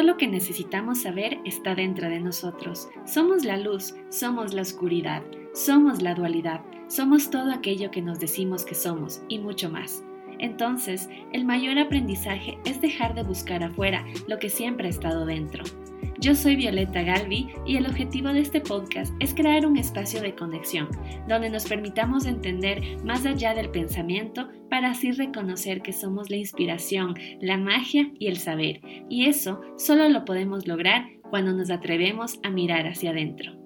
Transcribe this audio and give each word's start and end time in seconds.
Todo 0.00 0.12
lo 0.12 0.16
que 0.16 0.28
necesitamos 0.28 1.02
saber 1.02 1.40
está 1.44 1.74
dentro 1.74 2.08
de 2.08 2.20
nosotros. 2.20 2.88
Somos 3.04 3.44
la 3.44 3.58
luz, 3.58 3.94
somos 4.08 4.54
la 4.54 4.62
oscuridad, 4.62 5.22
somos 5.52 6.00
la 6.00 6.14
dualidad, 6.14 6.62
somos 6.88 7.28
todo 7.28 7.52
aquello 7.52 7.90
que 7.90 8.00
nos 8.00 8.18
decimos 8.18 8.64
que 8.64 8.74
somos 8.74 9.20
y 9.28 9.38
mucho 9.40 9.68
más. 9.68 10.02
Entonces, 10.38 11.10
el 11.34 11.44
mayor 11.44 11.78
aprendizaje 11.78 12.58
es 12.64 12.80
dejar 12.80 13.14
de 13.14 13.24
buscar 13.24 13.62
afuera 13.62 14.06
lo 14.26 14.38
que 14.38 14.48
siempre 14.48 14.86
ha 14.86 14.90
estado 14.90 15.26
dentro. 15.26 15.64
Yo 16.20 16.34
soy 16.34 16.54
Violeta 16.54 17.02
Galvi 17.02 17.48
y 17.64 17.76
el 17.76 17.86
objetivo 17.86 18.28
de 18.28 18.40
este 18.40 18.60
podcast 18.60 19.10
es 19.20 19.32
crear 19.32 19.64
un 19.64 19.78
espacio 19.78 20.20
de 20.20 20.34
conexión 20.34 20.90
donde 21.26 21.48
nos 21.48 21.64
permitamos 21.64 22.26
entender 22.26 22.82
más 23.02 23.24
allá 23.24 23.54
del 23.54 23.70
pensamiento 23.70 24.50
para 24.68 24.90
así 24.90 25.12
reconocer 25.12 25.80
que 25.80 25.94
somos 25.94 26.28
la 26.28 26.36
inspiración, 26.36 27.14
la 27.40 27.56
magia 27.56 28.10
y 28.18 28.26
el 28.26 28.36
saber. 28.36 28.82
Y 29.08 29.24
eso 29.30 29.62
solo 29.78 30.10
lo 30.10 30.26
podemos 30.26 30.66
lograr 30.66 31.06
cuando 31.30 31.54
nos 31.54 31.70
atrevemos 31.70 32.38
a 32.42 32.50
mirar 32.50 32.86
hacia 32.86 33.12
adentro. 33.12 33.59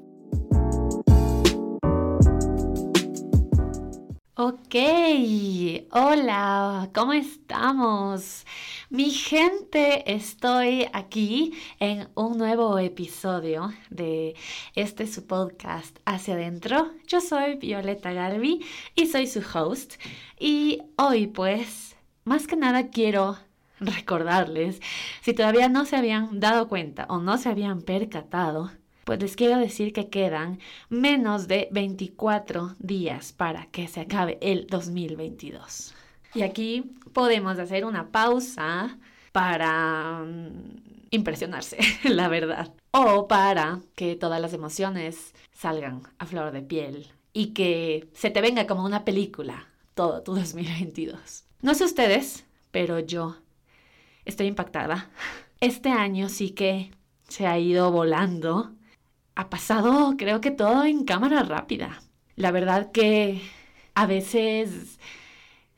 Ok, 4.36 4.74
hola, 5.92 6.90
¿cómo 6.92 7.12
estamos? 7.12 8.44
Mi 8.90 9.10
gente, 9.10 10.12
estoy 10.12 10.88
aquí 10.92 11.52
en 11.78 12.08
un 12.16 12.36
nuevo 12.36 12.76
episodio 12.80 13.72
de 13.90 14.34
este 14.74 15.06
su 15.06 15.28
podcast 15.28 15.96
Hacia 16.04 16.34
Adentro. 16.34 16.90
Yo 17.06 17.20
soy 17.20 17.54
Violeta 17.58 18.12
Galvi 18.12 18.64
y 18.96 19.06
soy 19.06 19.28
su 19.28 19.40
host. 19.54 20.02
Y 20.36 20.82
hoy 20.96 21.28
pues, 21.28 21.94
más 22.24 22.48
que 22.48 22.56
nada 22.56 22.88
quiero 22.88 23.38
recordarles, 23.78 24.80
si 25.22 25.32
todavía 25.32 25.68
no 25.68 25.84
se 25.84 25.94
habían 25.94 26.40
dado 26.40 26.68
cuenta 26.68 27.06
o 27.08 27.18
no 27.18 27.38
se 27.38 27.50
habían 27.50 27.82
percatado, 27.82 28.72
pues 29.04 29.20
les 29.20 29.36
quiero 29.36 29.58
decir 29.58 29.92
que 29.92 30.08
quedan 30.08 30.58
menos 30.88 31.48
de 31.48 31.68
24 31.70 32.74
días 32.78 33.32
para 33.32 33.66
que 33.66 33.88
se 33.88 34.00
acabe 34.00 34.38
el 34.40 34.66
2022. 34.66 35.94
Y 36.34 36.42
aquí 36.42 36.96
podemos 37.12 37.58
hacer 37.58 37.84
una 37.84 38.08
pausa 38.10 38.98
para 39.32 40.24
mm, 40.24 41.08
impresionarse, 41.10 41.78
la 42.04 42.28
verdad. 42.28 42.72
O 42.90 43.28
para 43.28 43.80
que 43.94 44.16
todas 44.16 44.40
las 44.40 44.52
emociones 44.52 45.34
salgan 45.52 46.02
a 46.18 46.26
flor 46.26 46.52
de 46.52 46.62
piel 46.62 47.08
y 47.32 47.48
que 47.48 48.08
se 48.14 48.30
te 48.30 48.40
venga 48.40 48.66
como 48.66 48.84
una 48.84 49.04
película 49.04 49.68
todo 49.94 50.22
tu 50.22 50.34
2022. 50.34 51.44
No 51.62 51.74
sé 51.74 51.84
ustedes, 51.84 52.44
pero 52.70 52.98
yo 52.98 53.36
estoy 54.24 54.46
impactada. 54.46 55.10
Este 55.60 55.90
año 55.90 56.28
sí 56.28 56.50
que 56.50 56.90
se 57.28 57.46
ha 57.46 57.58
ido 57.58 57.90
volando 57.90 58.72
ha 59.34 59.50
pasado 59.50 60.14
creo 60.16 60.40
que 60.40 60.50
todo 60.50 60.84
en 60.84 61.04
cámara 61.04 61.42
rápida. 61.42 62.02
La 62.36 62.50
verdad 62.50 62.92
que 62.92 63.42
a 63.94 64.06
veces 64.06 64.98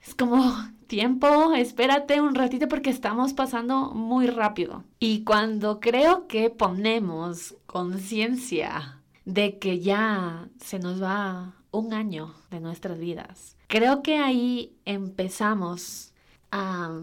es 0.01 0.15
como 0.15 0.55
tiempo, 0.87 1.53
espérate 1.53 2.21
un 2.21 2.34
ratito 2.34 2.69
porque 2.69 2.91
estamos 2.91 3.33
pasando 3.33 3.93
muy 3.93 4.27
rápido. 4.27 4.84
Y 4.99 5.25
cuando 5.25 5.81
creo 5.81 6.27
que 6.27 6.51
ponemos 6.51 7.57
conciencia 7.67 9.01
de 9.25 9.59
que 9.59 9.81
ya 9.81 10.49
se 10.61 10.79
nos 10.79 11.03
va 11.03 11.55
un 11.73 11.93
año 11.93 12.34
de 12.51 12.61
nuestras 12.61 12.99
vidas, 12.99 13.57
creo 13.67 14.03
que 14.03 14.19
ahí 14.19 14.77
empezamos 14.84 16.15
a 16.53 17.01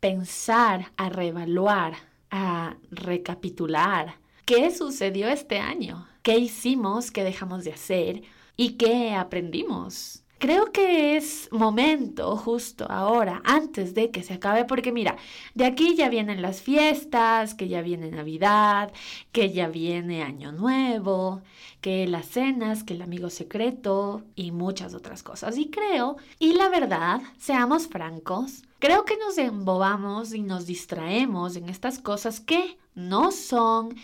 pensar, 0.00 0.92
a 0.96 1.08
reevaluar, 1.08 1.94
a 2.30 2.76
recapitular 2.90 4.16
qué 4.48 4.70
sucedió 4.70 5.28
este 5.28 5.58
año, 5.58 6.08
qué 6.22 6.38
hicimos, 6.38 7.10
qué 7.10 7.22
dejamos 7.22 7.64
de 7.64 7.72
hacer 7.72 8.22
y 8.56 8.78
qué 8.78 9.12
aprendimos. 9.12 10.22
Creo 10.38 10.72
que 10.72 11.18
es 11.18 11.50
momento 11.52 12.34
justo 12.34 12.86
ahora, 12.88 13.42
antes 13.44 13.92
de 13.92 14.10
que 14.10 14.22
se 14.22 14.32
acabe, 14.32 14.64
porque 14.64 14.90
mira, 14.90 15.18
de 15.54 15.66
aquí 15.66 15.96
ya 15.96 16.08
vienen 16.08 16.40
las 16.40 16.62
fiestas, 16.62 17.54
que 17.54 17.68
ya 17.68 17.82
viene 17.82 18.10
Navidad, 18.10 18.90
que 19.32 19.52
ya 19.52 19.68
viene 19.68 20.22
Año 20.22 20.50
Nuevo, 20.50 21.42
que 21.82 22.06
las 22.06 22.24
cenas, 22.24 22.84
que 22.84 22.94
el 22.94 23.02
amigo 23.02 23.28
secreto 23.28 24.22
y 24.34 24.50
muchas 24.50 24.94
otras 24.94 25.22
cosas. 25.22 25.58
Y 25.58 25.68
creo, 25.68 26.16
y 26.38 26.54
la 26.54 26.70
verdad, 26.70 27.20
seamos 27.36 27.86
francos, 27.86 28.62
creo 28.78 29.04
que 29.04 29.18
nos 29.18 29.36
embobamos 29.36 30.32
y 30.32 30.40
nos 30.40 30.64
distraemos 30.64 31.54
en 31.56 31.68
estas 31.68 31.98
cosas 31.98 32.40
que 32.40 32.78
no 32.94 33.30
son 33.30 33.94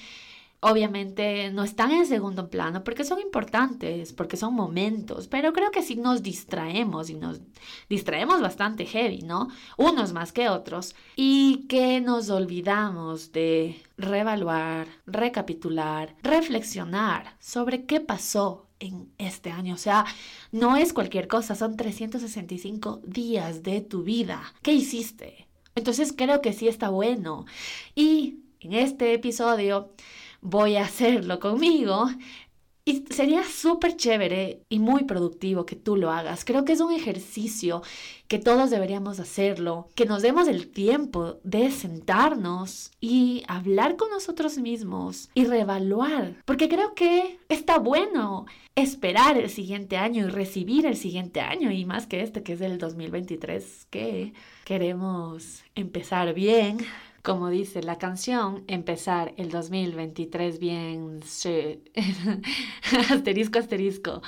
obviamente 0.65 1.51
no 1.51 1.63
están 1.63 1.91
en 1.91 2.07
segundo 2.07 2.49
plano 2.49 2.83
porque 2.85 3.05
son 3.05 3.21
importantes, 3.21 4.15
porque 4.15 4.39
son 4.39 4.55
momentos, 4.55 5.29
pero 5.29 5.53
creo 5.53 5.71
que 5.71 5.83
sí 5.83 5.95
nos 5.95 6.23
distraemos 6.23 7.11
y 7.11 7.15
nos 7.15 7.43
distraemos 7.91 8.41
bastante 8.41 8.87
heavy, 8.87 9.21
¿no? 9.21 9.49
Unos 9.77 10.15
más 10.15 10.33
que 10.33 10.49
otros, 10.49 10.97
y 11.17 11.67
que 11.69 12.01
nos 12.01 12.31
olvidamos 12.31 13.31
de 13.33 13.83
reevaluar, 13.99 14.89
recapitular, 15.07 16.17
reflexionar 16.23 17.37
sobre 17.41 17.85
qué 17.85 18.01
pasó 18.01 18.67
en 18.81 19.13
este 19.19 19.51
año. 19.51 19.75
O 19.75 19.79
sea, 19.79 20.07
no 20.51 20.77
es 20.79 20.95
cualquier 20.95 21.29
cosa, 21.29 21.55
son 21.55 21.77
365 21.77 23.03
días 23.05 23.63
de 23.63 23.83
tu 23.83 24.03
vida. 24.03 24.43
¿Qué 24.63 24.73
hiciste? 24.73 25.47
Entonces 25.75 26.15
creo 26.17 26.41
que 26.41 26.55
sí 26.55 26.69
está 26.69 26.89
bueno. 26.89 27.45
Y 27.95 28.39
en 28.61 28.73
este 28.73 29.13
episodio 29.13 29.91
voy 30.45 30.77
a 30.77 30.85
hacerlo 30.85 31.41
conmigo. 31.41 32.07
Y 32.87 33.07
sería 33.09 33.45
súper 33.45 33.97
chévere 33.97 34.61
y 34.69 34.79
muy 34.79 35.05
productivo 35.05 35.65
que 35.65 35.75
tú 35.75 35.97
lo 35.97 36.11
hagas. 36.11 36.45
Creo 36.45 36.67
que 36.67 36.75
es 36.75 36.81
un 36.81 36.93
ejercicio 36.93 37.81
que 38.29 38.39
todos 38.39 38.69
deberíamos 38.69 39.21
hacerlo, 39.21 39.89
que 39.95 40.05
nos 40.05 40.21
demos 40.21 40.49
el 40.49 40.69
tiempo 40.69 41.39
de 41.45 41.71
sentarnos 41.71 42.91
y 43.01 43.43
hablar 43.49 43.97
con 43.97 44.11
nosotros 44.11 44.59
mismos 44.59 45.31
y 45.33 45.47
reevaluar. 45.47 46.37
Porque 46.45 46.69
creo 46.69 46.95
que 46.95 47.39
está 47.49 47.79
bueno 47.79 48.45
esperar 48.75 49.39
el 49.39 49.49
siguiente 49.49 49.97
año 49.97 50.27
y 50.27 50.29
recibir 50.29 50.85
el 50.85 50.97
siguiente 50.97 51.41
año 51.41 51.71
y 51.71 51.87
más 51.87 52.07
que 52.07 52.21
este 52.21 52.43
que 52.43 52.53
es 52.53 52.61
el 52.61 52.77
2023 52.77 53.87
que 53.89 54.35
queremos 54.67 55.63
empezar 55.75 56.35
bien 56.35 56.85
como 57.25 57.49
dice 57.49 57.83
la 57.83 57.97
canción, 57.97 58.65
empezar 58.67 59.33
el 59.39 59.51
2023 59.51 60.59
bien, 60.59 61.21
asterisco, 63.11 63.59
asterisco. 63.59 64.21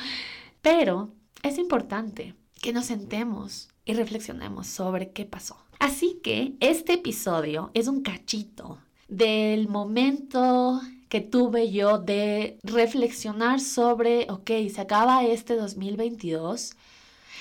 Pero 0.62 1.10
es 1.42 1.58
importante 1.58 2.34
que 2.62 2.72
nos 2.72 2.86
sentemos 2.86 3.68
y 3.84 3.92
reflexionemos 3.92 4.66
sobre 4.66 5.10
qué 5.10 5.26
pasó. 5.26 5.58
Así 5.78 6.20
que 6.22 6.54
este 6.60 6.94
episodio 6.94 7.70
es 7.74 7.86
un 7.86 8.00
cachito 8.00 8.78
del 9.08 9.68
momento 9.68 10.80
que 11.10 11.20
tuve 11.20 11.70
yo 11.70 11.98
de 11.98 12.58
reflexionar 12.62 13.60
sobre, 13.60 14.26
ok, 14.30 14.50
se 14.72 14.80
acaba 14.80 15.22
este 15.22 15.54
2022 15.54 16.72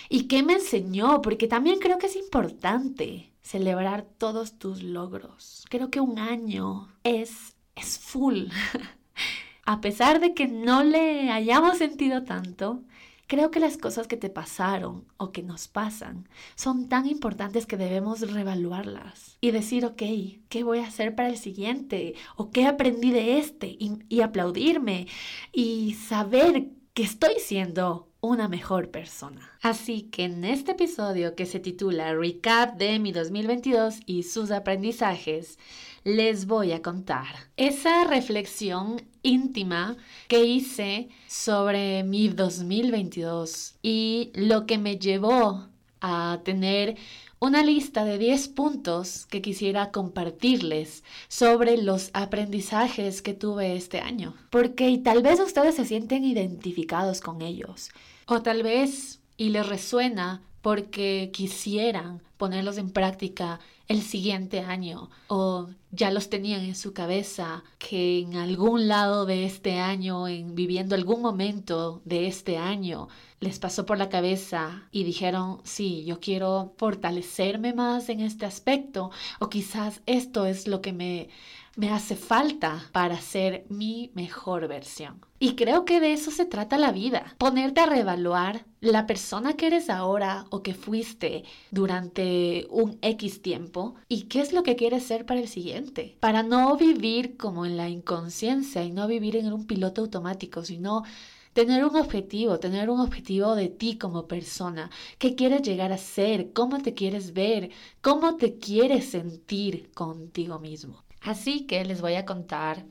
y 0.09 0.23
qué 0.23 0.43
me 0.43 0.53
enseñó, 0.53 1.22
porque 1.22 1.47
también 1.47 1.79
creo 1.79 1.97
que 1.97 2.07
es 2.07 2.17
importante 2.17 3.31
celebrar 3.45 4.07
todos 4.17 4.57
tus 4.57 4.81
logros. 4.81 5.66
Creo 5.69 5.91
que 5.91 6.00
un 6.00 6.17
año 6.17 6.89
es, 7.03 7.56
es 7.75 8.00
full. 8.00 8.45
A 9.66 9.81
pesar 9.81 10.19
de 10.19 10.33
que 10.33 10.47
no 10.47 10.83
le 10.83 11.31
hayamos 11.31 11.78
sentido 11.78 12.23
tanto, 12.23 12.81
creo 13.28 13.51
que 13.51 13.59
las 13.59 13.78
cosas 13.78 14.07
que 14.07 14.17
te 14.17 14.31
pasaron 14.31 15.05
o 15.17 15.31
que 15.31 15.44
nos 15.44 15.67
pasan 15.67 16.28
son 16.55 16.89
tan 16.89 17.07
importantes 17.07 17.67
que 17.67 17.78
debemos 17.78 18.22
reevaluarlas 18.22 19.38
y 19.41 19.51
decir, 19.51 19.85
ok, 19.85 20.02
¿qué 20.49 20.64
voy 20.64 20.79
a 20.79 20.87
hacer 20.87 21.16
para 21.16 21.29
el 21.29 21.37
siguiente? 21.37 22.16
¿O 22.35 22.49
qué 22.49 22.66
aprendí 22.66 23.11
de 23.11 23.37
este? 23.37 23.67
Y, 23.67 23.99
y 24.09 24.22
aplaudirme 24.22 25.08
y 25.53 25.93
saber 25.93 26.70
que 26.96 27.03
estoy 27.03 27.35
siendo 27.40 28.09
una 28.25 28.47
mejor 28.47 28.89
persona. 28.89 29.51
Así 29.61 30.03
que 30.03 30.25
en 30.25 30.43
este 30.43 30.73
episodio 30.73 31.35
que 31.35 31.45
se 31.45 31.59
titula 31.59 32.13
Recap 32.13 32.77
de 32.77 32.99
mi 32.99 33.11
2022 33.11 33.99
y 34.05 34.23
sus 34.23 34.51
aprendizajes, 34.51 35.57
les 36.03 36.45
voy 36.45 36.72
a 36.72 36.81
contar 36.81 37.25
esa 37.57 38.03
reflexión 38.05 39.01
íntima 39.23 39.97
que 40.27 40.45
hice 40.45 41.09
sobre 41.27 42.03
mi 42.03 42.27
2022 42.29 43.75
y 43.81 44.31
lo 44.35 44.66
que 44.66 44.77
me 44.77 44.97
llevó 44.97 45.67
a 46.01 46.41
tener 46.43 46.97
una 47.39 47.63
lista 47.63 48.05
de 48.05 48.17
10 48.17 48.47
puntos 48.49 49.25
que 49.25 49.41
quisiera 49.41 49.91
compartirles 49.91 51.03
sobre 51.27 51.77
los 51.77 52.09
aprendizajes 52.13 53.22
que 53.22 53.33
tuve 53.33 53.75
este 53.75 53.99
año. 53.99 54.35
Porque 54.49 54.97
tal 55.03 55.22
vez 55.22 55.39
ustedes 55.39 55.75
se 55.75 55.85
sienten 55.85 56.23
identificados 56.23 57.22
con 57.22 57.41
ellos. 57.41 57.89
O 58.27 58.41
tal 58.41 58.63
vez 58.63 59.22
y 59.37 59.49
les 59.49 59.67
resuena 59.67 60.41
porque 60.61 61.29
quisieran 61.31 62.23
ponerlos 62.37 62.77
en 62.77 62.89
práctica 62.89 63.59
el 63.87 64.01
siguiente 64.01 64.61
año 64.61 65.11
o 65.27 65.69
ya 65.91 66.09
los 66.09 66.29
tenían 66.29 66.61
en 66.61 66.75
su 66.75 66.91
cabeza 66.91 67.63
que 67.77 68.19
en 68.19 68.35
algún 68.35 68.87
lado 68.87 69.27
de 69.27 69.45
este 69.45 69.79
año, 69.79 70.27
en 70.27 70.55
viviendo 70.55 70.95
algún 70.95 71.22
momento 71.22 72.01
de 72.03 72.25
este 72.27 72.57
año, 72.57 73.09
les 73.39 73.59
pasó 73.59 73.85
por 73.85 73.99
la 73.99 74.09
cabeza 74.09 74.87
y 74.91 75.03
dijeron, 75.03 75.61
sí, 75.63 76.03
yo 76.03 76.19
quiero 76.19 76.73
fortalecerme 76.77 77.73
más 77.73 78.09
en 78.09 78.22
este 78.22 78.47
aspecto 78.47 79.11
o 79.39 79.49
quizás 79.49 80.01
esto 80.07 80.47
es 80.47 80.67
lo 80.67 80.81
que 80.81 80.93
me 80.93 81.29
me 81.75 81.89
hace 81.89 82.16
falta 82.16 82.89
para 82.93 83.19
ser 83.19 83.66
mi 83.69 84.11
mejor 84.13 84.67
versión. 84.67 85.19
Y 85.39 85.55
creo 85.55 85.83
que 85.83 85.99
de 85.99 86.13
eso 86.13 86.31
se 86.31 86.45
trata 86.45 86.77
la 86.77 86.93
vida, 86.93 87.35
ponerte 87.37 87.81
a 87.81 87.85
reevaluar 87.85 88.66
la 88.79 89.05
persona 89.05 89.53
que 89.53 89.67
eres 89.67 89.89
ahora 89.89 90.45
o 90.49 90.63
que 90.63 90.73
fuiste 90.73 91.43
durante 91.72 92.67
un 92.69 92.97
X 93.01 93.41
tiempo 93.41 93.95
y 94.07 94.23
qué 94.23 94.39
es 94.39 94.53
lo 94.53 94.63
que 94.63 94.77
quieres 94.77 95.03
ser 95.03 95.25
para 95.25 95.41
el 95.41 95.49
siguiente, 95.49 96.17
para 96.22 96.43
no 96.43 96.77
vivir 96.77 97.35
como 97.35 97.66
en 97.66 97.75
la 97.75 97.89
inconsciencia 97.89 98.83
y 98.83 98.91
no 98.91 99.07
vivir 99.07 99.35
en 99.35 99.51
un 99.51 99.67
piloto 99.67 100.01
automático, 100.01 100.63
sino 100.63 101.03
tener 101.51 101.83
un 101.85 101.95
objetivo, 101.97 102.59
tener 102.59 102.89
un 102.89 103.01
objetivo 103.01 103.55
de 103.55 103.67
ti 103.67 103.97
como 103.97 104.27
persona, 104.27 104.89
qué 105.17 105.35
quieres 105.35 105.61
llegar 105.63 105.91
a 105.91 105.97
ser, 105.97 106.53
cómo 106.53 106.81
te 106.81 106.93
quieres 106.93 107.33
ver, 107.33 107.72
cómo 108.01 108.37
te 108.37 108.57
quieres 108.57 109.09
sentir 109.09 109.91
contigo 109.93 110.59
mismo. 110.59 111.04
Así 111.25 111.66
que 111.66 111.83
les 111.85 112.01
voy 112.01 112.16
a 112.16 112.25
contar 112.25 112.85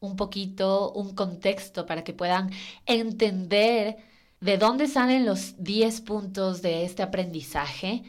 un 0.00 0.16
poquito, 0.16 0.92
un 0.92 1.14
contexto 1.14 1.86
para 1.86 2.04
que 2.04 2.12
puedan 2.12 2.50
entender 2.86 3.96
de 4.40 4.58
dónde 4.58 4.86
salen 4.86 5.26
los 5.26 5.62
10 5.62 6.00
puntos 6.02 6.62
de 6.62 6.84
este 6.84 7.02
aprendizaje 7.02 8.04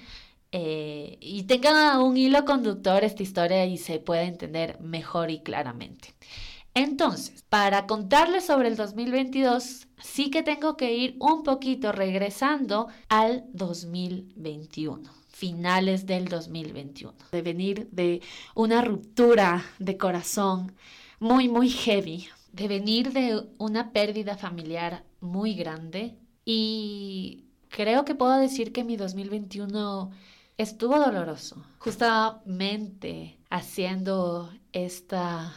eh, 0.51 1.17
y 1.19 1.43
tengan 1.43 1.99
un 2.01 2.15
hilo 2.15 2.45
conductor 2.45 3.03
esta 3.03 3.23
historia 3.23 3.65
y 3.65 3.77
se 3.77 3.99
pueda 3.99 4.23
entender 4.23 4.79
mejor 4.81 5.31
y 5.31 5.39
claramente. 5.41 6.13
Entonces, 6.75 7.43
para 7.49 7.87
contarles 7.87 8.45
sobre 8.45 8.67
el 8.69 8.77
2022, 8.77 9.87
sí 10.01 10.29
que 10.29 10.43
tengo 10.43 10.77
que 10.77 10.93
ir 10.93 11.15
un 11.19 11.43
poquito 11.43 11.91
regresando 11.91 12.87
al 13.09 13.45
2021 13.53 15.20
finales 15.41 16.05
del 16.05 16.27
2021, 16.27 17.15
de 17.31 17.41
venir 17.41 17.89
de 17.89 18.21
una 18.53 18.83
ruptura 18.83 19.65
de 19.79 19.97
corazón 19.97 20.75
muy, 21.19 21.49
muy 21.49 21.67
heavy, 21.67 22.27
de 22.53 22.67
venir 22.67 23.11
de 23.11 23.47
una 23.57 23.91
pérdida 23.91 24.37
familiar 24.37 25.03
muy 25.19 25.55
grande 25.55 26.15
y 26.45 27.45
creo 27.69 28.05
que 28.05 28.13
puedo 28.13 28.37
decir 28.37 28.71
que 28.71 28.83
mi 28.83 28.97
2021 28.97 30.11
estuvo 30.59 30.99
doloroso. 30.99 31.65
Justamente 31.79 33.39
haciendo 33.49 34.53
esta 34.73 35.55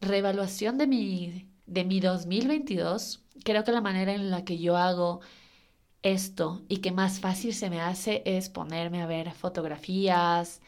reevaluación 0.00 0.76
de 0.76 0.88
mi, 0.88 1.48
de 1.66 1.84
mi 1.84 2.00
2022, 2.00 3.22
creo 3.44 3.62
que 3.62 3.70
la 3.70 3.80
manera 3.80 4.12
en 4.12 4.32
la 4.32 4.44
que 4.44 4.58
yo 4.58 4.76
hago 4.76 5.20
esto 6.04 6.62
y 6.68 6.76
que 6.76 6.92
más 6.92 7.18
fácil 7.18 7.52
se 7.52 7.70
me 7.70 7.80
hace 7.80 8.22
es 8.24 8.48
ponerme 8.48 9.02
a 9.02 9.06
ver 9.06 9.32
fotografías, 9.32 10.60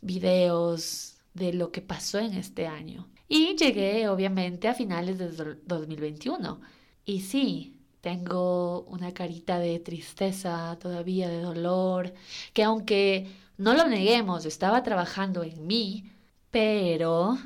videos 0.00 1.16
de 1.34 1.52
lo 1.52 1.72
que 1.72 1.82
pasó 1.82 2.18
en 2.18 2.34
este 2.34 2.68
año. 2.68 3.08
Y 3.28 3.56
llegué 3.56 4.08
obviamente 4.08 4.68
a 4.68 4.74
finales 4.74 5.18
de 5.18 5.56
2021. 5.66 6.60
Y 7.04 7.20
sí, 7.22 7.76
tengo 8.00 8.82
una 8.82 9.12
carita 9.12 9.58
de 9.58 9.80
tristeza 9.80 10.78
todavía, 10.80 11.28
de 11.28 11.40
dolor, 11.40 12.14
que 12.52 12.62
aunque 12.62 13.26
no 13.58 13.74
lo 13.74 13.88
neguemos, 13.88 14.44
estaba 14.46 14.82
trabajando 14.82 15.42
en 15.42 15.66
mí, 15.66 16.10
pero, 16.50 17.38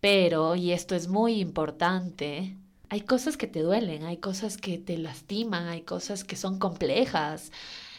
pero, 0.00 0.54
y 0.54 0.72
esto 0.72 0.94
es 0.94 1.08
muy 1.08 1.40
importante, 1.40 2.56
hay 2.94 3.00
cosas 3.00 3.36
que 3.36 3.48
te 3.48 3.60
duelen, 3.60 4.04
hay 4.04 4.18
cosas 4.18 4.56
que 4.56 4.78
te 4.78 4.96
lastiman, 4.96 5.66
hay 5.66 5.82
cosas 5.82 6.22
que 6.22 6.36
son 6.36 6.60
complejas. 6.60 7.50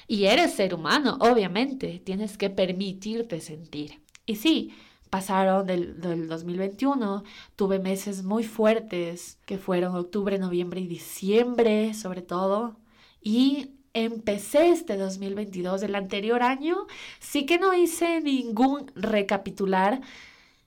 Y 0.07 0.25
eres 0.25 0.53
ser 0.53 0.73
humano, 0.73 1.17
obviamente, 1.19 1.99
tienes 2.05 2.37
que 2.37 2.49
permitirte 2.49 3.41
sentir. 3.41 4.01
Y 4.25 4.37
sí, 4.37 4.73
pasaron 5.09 5.67
del, 5.67 5.99
2021, 6.29 7.23
tuve 7.57 7.79
meses 7.79 8.23
muy 8.23 8.45
fuertes, 8.45 9.37
que 9.45 9.57
fueron 9.57 9.97
octubre, 9.97 10.39
noviembre 10.39 10.79
y 10.79 10.87
diciembre 10.87 11.93
sobre 11.93 12.21
todo. 12.21 12.77
Y 13.21 13.71
empecé 13.93 14.69
este 14.69 14.95
2022, 14.95 15.83
el 15.83 15.95
anterior 15.95 16.41
año, 16.41 16.87
sí 17.19 17.45
que 17.45 17.59
no 17.59 17.73
hice 17.73 18.21
ningún 18.21 18.91
recapitular 18.95 19.99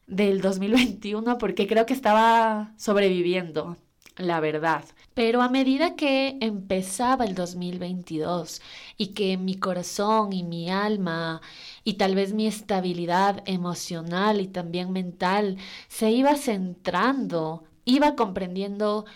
del 0.06 0.42
2021 0.42 1.38
porque 1.38 1.66
creo 1.66 1.86
que 1.86 1.94
estaba 1.94 2.74
sobreviviendo 2.76 3.78
la 4.18 4.40
verdad. 4.40 4.84
Pero 5.14 5.42
a 5.42 5.48
medida 5.48 5.96
que 5.96 6.36
empezaba 6.40 7.24
el 7.24 7.34
2022 7.34 8.60
y 8.96 9.08
que 9.08 9.36
mi 9.36 9.56
corazón 9.56 10.32
y 10.32 10.42
mi 10.42 10.70
alma 10.70 11.40
y 11.84 11.94
tal 11.94 12.14
vez 12.14 12.34
mi 12.34 12.46
estabilidad 12.46 13.42
emocional 13.46 14.40
y 14.40 14.48
también 14.48 14.92
mental 14.92 15.56
se 15.88 16.10
iba 16.10 16.36
centrando, 16.36 17.64
iba 17.84 18.16
comprendiendo 18.16 19.06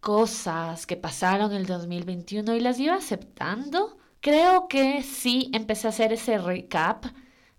cosas 0.00 0.86
que 0.86 0.96
pasaron 0.96 1.52
el 1.52 1.66
2021 1.66 2.54
y 2.54 2.60
las 2.60 2.78
iba 2.80 2.94
aceptando, 2.94 3.98
creo 4.20 4.68
que 4.68 5.02
sí 5.02 5.50
empecé 5.52 5.86
a 5.88 5.90
hacer 5.90 6.12
ese 6.12 6.38
recap 6.38 7.06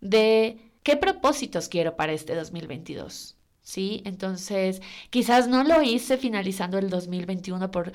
de 0.01 0.71
qué 0.83 0.95
propósitos 0.97 1.69
quiero 1.69 1.95
para 1.95 2.13
este 2.13 2.35
2022. 2.35 3.36
¿Sí? 3.67 4.01
Entonces, 4.05 4.81
quizás 5.09 5.49
no 5.49 5.63
lo 5.65 5.81
hice 5.81 6.17
finalizando 6.17 6.77
el 6.77 6.89
2021 6.89 7.69
por 7.69 7.91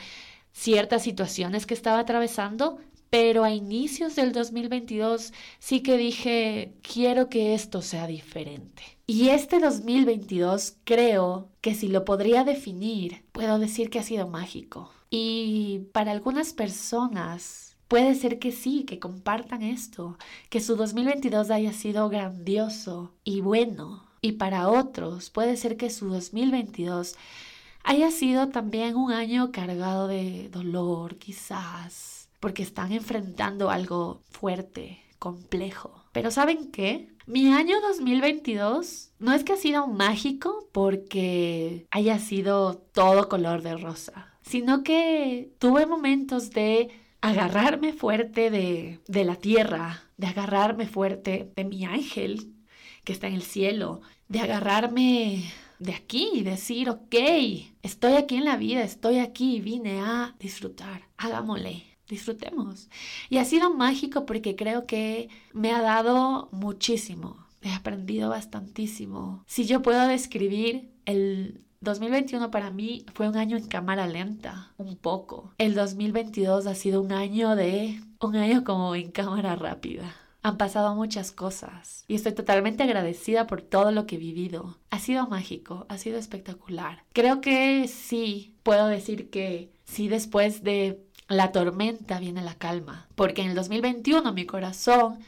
ciertas 0.52 1.02
situaciones 1.02 1.64
que 1.64 1.72
estaba 1.72 2.00
atravesando, 2.00 2.78
pero 3.08 3.42
a 3.42 3.50
inicios 3.50 4.14
del 4.14 4.32
2022 4.32 5.32
sí 5.58 5.80
que 5.80 5.96
dije, 5.96 6.74
quiero 6.82 7.30
que 7.30 7.54
esto 7.54 7.80
sea 7.80 8.06
diferente. 8.06 8.82
Y 9.06 9.30
este 9.30 9.60
2022 9.60 10.76
creo 10.84 11.48
que 11.62 11.74
si 11.74 11.88
lo 11.88 12.04
podría 12.04 12.44
definir, 12.44 13.24
puedo 13.32 13.58
decir 13.58 13.88
que 13.88 13.98
ha 13.98 14.02
sido 14.02 14.28
mágico. 14.28 14.90
Y 15.08 15.86
para 15.92 16.12
algunas 16.12 16.52
personas 16.52 17.78
puede 17.88 18.14
ser 18.14 18.38
que 18.38 18.52
sí, 18.52 18.84
que 18.84 18.98
compartan 18.98 19.62
esto, 19.62 20.18
que 20.50 20.60
su 20.60 20.76
2022 20.76 21.50
haya 21.50 21.72
sido 21.72 22.10
grandioso 22.10 23.14
y 23.24 23.40
bueno, 23.40 24.11
y 24.22 24.32
para 24.32 24.68
otros 24.68 25.28
puede 25.30 25.56
ser 25.56 25.76
que 25.76 25.90
su 25.90 26.08
2022 26.08 27.16
haya 27.82 28.10
sido 28.12 28.48
también 28.48 28.96
un 28.96 29.12
año 29.12 29.50
cargado 29.50 30.06
de 30.06 30.48
dolor, 30.48 31.16
quizás, 31.16 32.28
porque 32.38 32.62
están 32.62 32.92
enfrentando 32.92 33.70
algo 33.70 34.22
fuerte, 34.30 35.02
complejo. 35.18 36.04
Pero 36.12 36.30
¿saben 36.30 36.70
qué? 36.70 37.08
Mi 37.26 37.52
año 37.52 37.80
2022 37.80 39.10
no 39.18 39.32
es 39.32 39.42
que 39.42 39.54
ha 39.54 39.56
sido 39.56 39.88
mágico 39.88 40.68
porque 40.72 41.86
haya 41.90 42.18
sido 42.20 42.76
todo 42.76 43.28
color 43.28 43.62
de 43.62 43.76
rosa, 43.76 44.34
sino 44.42 44.84
que 44.84 45.52
tuve 45.58 45.86
momentos 45.86 46.50
de 46.50 46.90
agarrarme 47.20 47.92
fuerte 47.92 48.50
de, 48.50 49.00
de 49.08 49.24
la 49.24 49.36
tierra, 49.36 50.02
de 50.16 50.28
agarrarme 50.28 50.86
fuerte 50.86 51.52
de 51.56 51.64
mi 51.64 51.84
ángel 51.84 52.52
que 53.04 53.12
está 53.12 53.26
en 53.26 53.34
el 53.34 53.42
cielo, 53.42 54.00
de 54.28 54.40
agarrarme 54.40 55.44
de 55.78 55.94
aquí 55.94 56.30
y 56.32 56.42
decir, 56.42 56.88
ok, 56.88 57.14
estoy 57.82 58.14
aquí 58.14 58.36
en 58.36 58.44
la 58.44 58.56
vida, 58.56 58.82
estoy 58.82 59.18
aquí, 59.18 59.60
vine 59.60 60.00
a 60.00 60.34
disfrutar, 60.38 61.08
hagámosle. 61.16 61.84
Disfrutemos. 62.08 62.90
Y 63.30 63.38
ha 63.38 63.44
sido 63.46 63.72
mágico 63.72 64.26
porque 64.26 64.54
creo 64.54 64.86
que 64.86 65.30
me 65.54 65.72
ha 65.72 65.80
dado 65.80 66.50
muchísimo. 66.52 67.38
He 67.62 67.72
aprendido 67.72 68.28
bastantísimo. 68.28 69.44
Si 69.46 69.64
yo 69.64 69.80
puedo 69.80 70.06
describir 70.06 70.92
el 71.06 71.64
2021 71.80 72.50
para 72.50 72.70
mí 72.70 73.04
fue 73.14 73.28
un 73.28 73.36
año 73.36 73.56
en 73.56 73.66
cámara 73.66 74.06
lenta, 74.06 74.72
un 74.78 74.96
poco. 74.96 75.52
El 75.58 75.74
2022 75.74 76.66
ha 76.66 76.74
sido 76.74 77.00
un 77.00 77.12
año 77.12 77.56
de, 77.56 78.00
un 78.20 78.36
año 78.36 78.62
como 78.62 78.94
en 78.94 79.10
cámara 79.10 79.56
rápida. 79.56 80.14
Han 80.42 80.56
pasado 80.56 80.94
muchas 80.96 81.30
cosas 81.30 82.04
y 82.08 82.16
estoy 82.16 82.32
totalmente 82.32 82.82
agradecida 82.82 83.46
por 83.46 83.62
todo 83.62 83.92
lo 83.92 84.06
que 84.06 84.16
he 84.16 84.18
vivido. 84.18 84.76
Ha 84.90 84.98
sido 84.98 85.28
mágico, 85.28 85.86
ha 85.88 85.98
sido 85.98 86.18
espectacular. 86.18 87.04
Creo 87.12 87.40
que 87.40 87.86
sí, 87.86 88.56
puedo 88.64 88.88
decir 88.88 89.30
que 89.30 89.70
sí 89.84 90.08
después 90.08 90.64
de 90.64 91.00
la 91.28 91.52
tormenta 91.52 92.18
viene 92.18 92.42
la 92.42 92.54
calma, 92.54 93.08
porque 93.14 93.42
en 93.42 93.50
el 93.50 93.54
2021 93.54 94.32
mi 94.32 94.44
corazón 94.44 95.18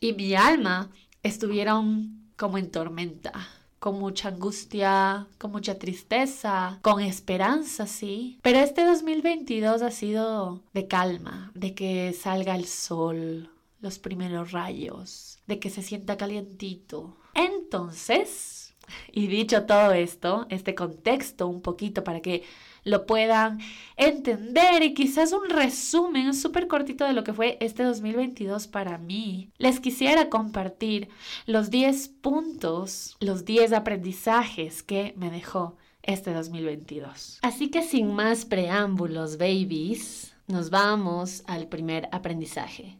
y 0.00 0.12
mi 0.12 0.34
alma 0.34 0.90
estuvieron 1.22 2.20
como 2.36 2.56
en 2.56 2.70
tormenta, 2.70 3.32
con 3.80 3.98
mucha 3.98 4.28
angustia, 4.28 5.26
con 5.38 5.50
mucha 5.50 5.78
tristeza, 5.78 6.78
con 6.82 7.00
esperanza, 7.00 7.86
sí. 7.86 8.38
Pero 8.42 8.60
este 8.60 8.84
2022 8.84 9.82
ha 9.82 9.90
sido 9.90 10.62
de 10.72 10.86
calma, 10.86 11.50
de 11.54 11.74
que 11.74 12.12
salga 12.12 12.54
el 12.54 12.66
sol, 12.66 13.50
los 13.80 13.98
primeros 13.98 14.52
rayos, 14.52 15.38
de 15.46 15.58
que 15.58 15.70
se 15.70 15.82
sienta 15.82 16.16
calientito. 16.16 17.16
Entonces, 17.34 18.74
y 19.12 19.26
dicho 19.26 19.64
todo 19.64 19.92
esto, 19.92 20.46
este 20.50 20.74
contexto 20.74 21.46
un 21.46 21.62
poquito 21.62 22.04
para 22.04 22.20
que 22.20 22.42
lo 22.84 23.06
puedan 23.06 23.60
entender 23.96 24.82
y 24.82 24.94
quizás 24.94 25.32
un 25.32 25.48
resumen 25.50 26.34
súper 26.34 26.66
cortito 26.66 27.04
de 27.04 27.12
lo 27.12 27.24
que 27.24 27.34
fue 27.34 27.58
este 27.60 27.82
2022 27.82 28.68
para 28.68 28.98
mí. 28.98 29.50
Les 29.58 29.80
quisiera 29.80 30.30
compartir 30.30 31.08
los 31.46 31.70
10 31.70 32.08
puntos, 32.08 33.16
los 33.20 33.44
10 33.44 33.72
aprendizajes 33.72 34.82
que 34.82 35.14
me 35.16 35.30
dejó 35.30 35.76
este 36.02 36.32
2022. 36.32 37.40
Así 37.42 37.68
que 37.68 37.82
sin 37.82 38.14
más 38.14 38.44
preámbulos, 38.44 39.36
babies, 39.36 40.34
nos 40.46 40.70
vamos 40.70 41.42
al 41.46 41.68
primer 41.68 42.08
aprendizaje. 42.12 42.99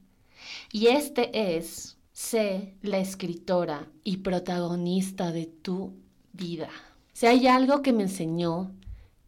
Y 0.72 0.88
este 0.88 1.56
es, 1.56 1.98
sé 2.12 2.74
la 2.82 2.98
escritora 2.98 3.88
y 4.04 4.18
protagonista 4.18 5.32
de 5.32 5.46
tu 5.46 5.94
vida. 6.32 6.70
Si 7.12 7.26
hay 7.26 7.46
algo 7.46 7.82
que 7.82 7.92
me 7.92 8.04
enseñó 8.04 8.72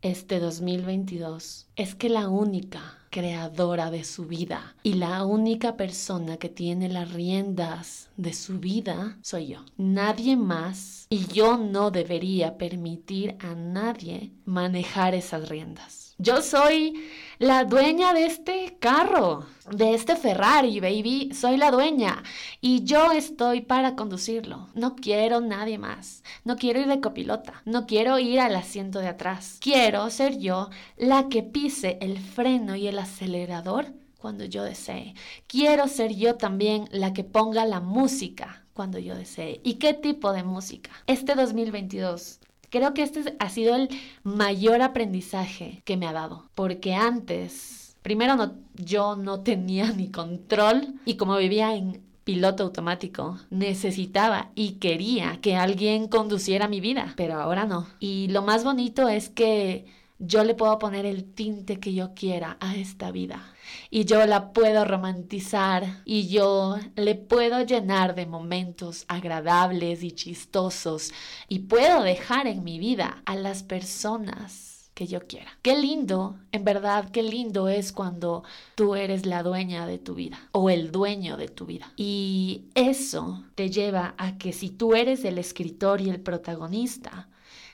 este 0.03 0.41
2022 0.41 1.69
es 1.77 1.95
que 1.95 2.09
la 2.09 2.29
única 2.29 2.99
creadora 3.11 3.91
de 3.91 4.03
su 4.03 4.27
vida 4.27 4.75
y 4.83 4.95
la 4.95 5.25
única 5.25 5.77
persona 5.77 6.39
que 6.39 6.49
tiene 6.49 6.89
las 6.89 7.13
riendas 7.13 8.11
de 8.17 8.33
su 8.33 8.59
vida 8.59 9.19
soy 9.23 9.49
yo. 9.49 9.65
Nadie 9.77 10.37
más 10.37 11.07
y 11.09 11.27
yo 11.27 11.57
no 11.57 11.93
debería 11.93 12.59
permitir 12.59 13.37
a 13.39 13.55
nadie 13.55 14.33
manejar 14.45 15.15
esas 15.15 15.49
riendas. 15.49 16.02
Yo 16.19 16.43
soy 16.43 17.03
la 17.39 17.65
dueña 17.65 18.13
de 18.13 18.27
este 18.27 18.77
carro, 18.79 19.47
de 19.71 19.95
este 19.95 20.15
Ferrari, 20.15 20.79
baby. 20.79 21.33
Soy 21.35 21.57
la 21.57 21.71
dueña 21.71 22.23
y 22.61 22.85
yo 22.85 23.13
estoy 23.13 23.63
para 23.63 23.97
conducirlo. 23.97 24.69
No 24.75 24.95
quiero 24.95 25.41
nadie 25.41 25.79
más. 25.79 26.23
No 26.45 26.57
quiero 26.57 26.81
ir 26.81 26.87
de 26.87 27.01
copilota. 27.01 27.63
No 27.65 27.87
quiero 27.87 28.19
ir 28.19 28.41
al 28.41 28.55
asiento 28.55 28.99
de 28.99 29.09
atrás. 29.09 29.59
Quiero 29.61 30.09
ser 30.11 30.39
yo 30.39 30.71
la 30.97 31.29
que 31.29 31.43
pise 31.43 31.99
el 32.01 32.19
freno 32.19 32.77
y 32.77 32.87
el 32.87 32.99
acelerador 32.99 33.93
cuando 34.19 34.45
yo 34.45 34.63
desee. 34.63 35.15
Quiero 35.49 35.89
ser 35.89 36.15
yo 36.15 36.37
también 36.37 36.89
la 36.93 37.13
que 37.13 37.25
ponga 37.25 37.65
la 37.65 37.81
música 37.81 38.65
cuando 38.75 38.99
yo 38.99 39.17
desee. 39.17 39.61
¿Y 39.65 39.75
qué 39.75 39.95
tipo 39.95 40.33
de 40.33 40.45
música? 40.45 40.91
Este 41.07 41.35
2022 41.35 42.39
Creo 42.73 42.95
que 42.95 43.03
este 43.03 43.37
ha 43.39 43.51
sido 43.51 43.77
el 43.77 43.91
mayor 44.23 44.81
aprendizaje 44.81 45.83
que 45.85 45.99
me 45.99 46.07
ha 46.07 46.15
dado, 46.15 46.49
porque 46.55 46.95
antes, 46.95 47.99
primero 48.01 48.55
yo 48.77 49.15
no 49.15 49.41
tenía 49.43 49.93
ni 49.93 50.11
control 50.11 50.95
y 51.05 51.19
como 51.19 51.37
vivía 51.37 51.75
en 51.77 52.03
piloto 52.25 52.63
automático, 52.63 53.39
necesitaba 53.51 54.53
y 54.55 54.77
quería 54.77 55.39
que 55.43 55.55
alguien 55.55 56.09
conduciera 56.09 56.67
mi 56.67 56.81
vida, 56.81 57.13
pero 57.15 57.39
ahora 57.39 57.67
no. 57.67 57.89
Y 58.01 58.29
lo 58.29 58.41
más 58.41 58.65
bonito 58.65 59.07
es 59.07 59.29
que 59.29 59.85
yo 60.25 60.45
le 60.45 60.55
puedo 60.55 60.79
poner 60.79 61.05
el 61.05 61.25
tinte 61.35 61.81
que 61.81 61.95
yo 61.95 62.15
quiera 62.15 62.57
a 62.61 62.77
esta 62.77 63.11
vida 63.11 63.43
y 63.91 64.05
yo 64.05 64.25
la 64.25 64.53
puedo 64.53 64.85
romantizar 64.85 66.03
y 66.05 66.29
yo 66.29 66.77
le 66.95 67.17
puedo 67.17 67.65
llenar 67.65 68.15
de 68.15 68.27
momentos 68.27 69.05
agradables 69.09 70.05
y 70.05 70.13
chistosos 70.13 71.13
y 71.49 71.61
puedo 71.61 72.05
dejar 72.05 72.47
en 72.47 72.63
mi 72.63 72.79
vida 72.79 73.23
a 73.27 73.35
las 73.35 73.65
personas 73.65 74.91
que 74.95 75.09
yo 75.09 75.27
quiera. 75.27 75.59
Qué 75.63 75.77
lindo, 75.77 76.37
en 76.53 76.65
verdad, 76.65 77.11
qué 77.11 77.25
lindo 77.25 77.69
es 77.69 77.93
cuando 77.93 78.45
tú 78.77 78.95
eres 78.95 79.27
la 79.27 79.43
dueña 79.43 79.87
de 79.87 79.99
tu 79.99 80.15
vida 80.15 80.39
o 80.53 80.71
el 80.71 80.93
dueño 80.93 81.37
de 81.37 81.49
tu 81.49 81.67
vida. 81.67 81.93
Y 81.97 82.67
eso 82.75 83.43
te 83.57 83.71
lleva 83.71 84.15
a 84.19 84.39
que 84.39 84.53
si 84.53 84.71
tú 84.71 84.95
eres 84.95 85.25
el 85.25 85.39
escritor 85.39 86.01
y 86.01 86.11
el 86.11 86.21
protagonista, 86.21 87.29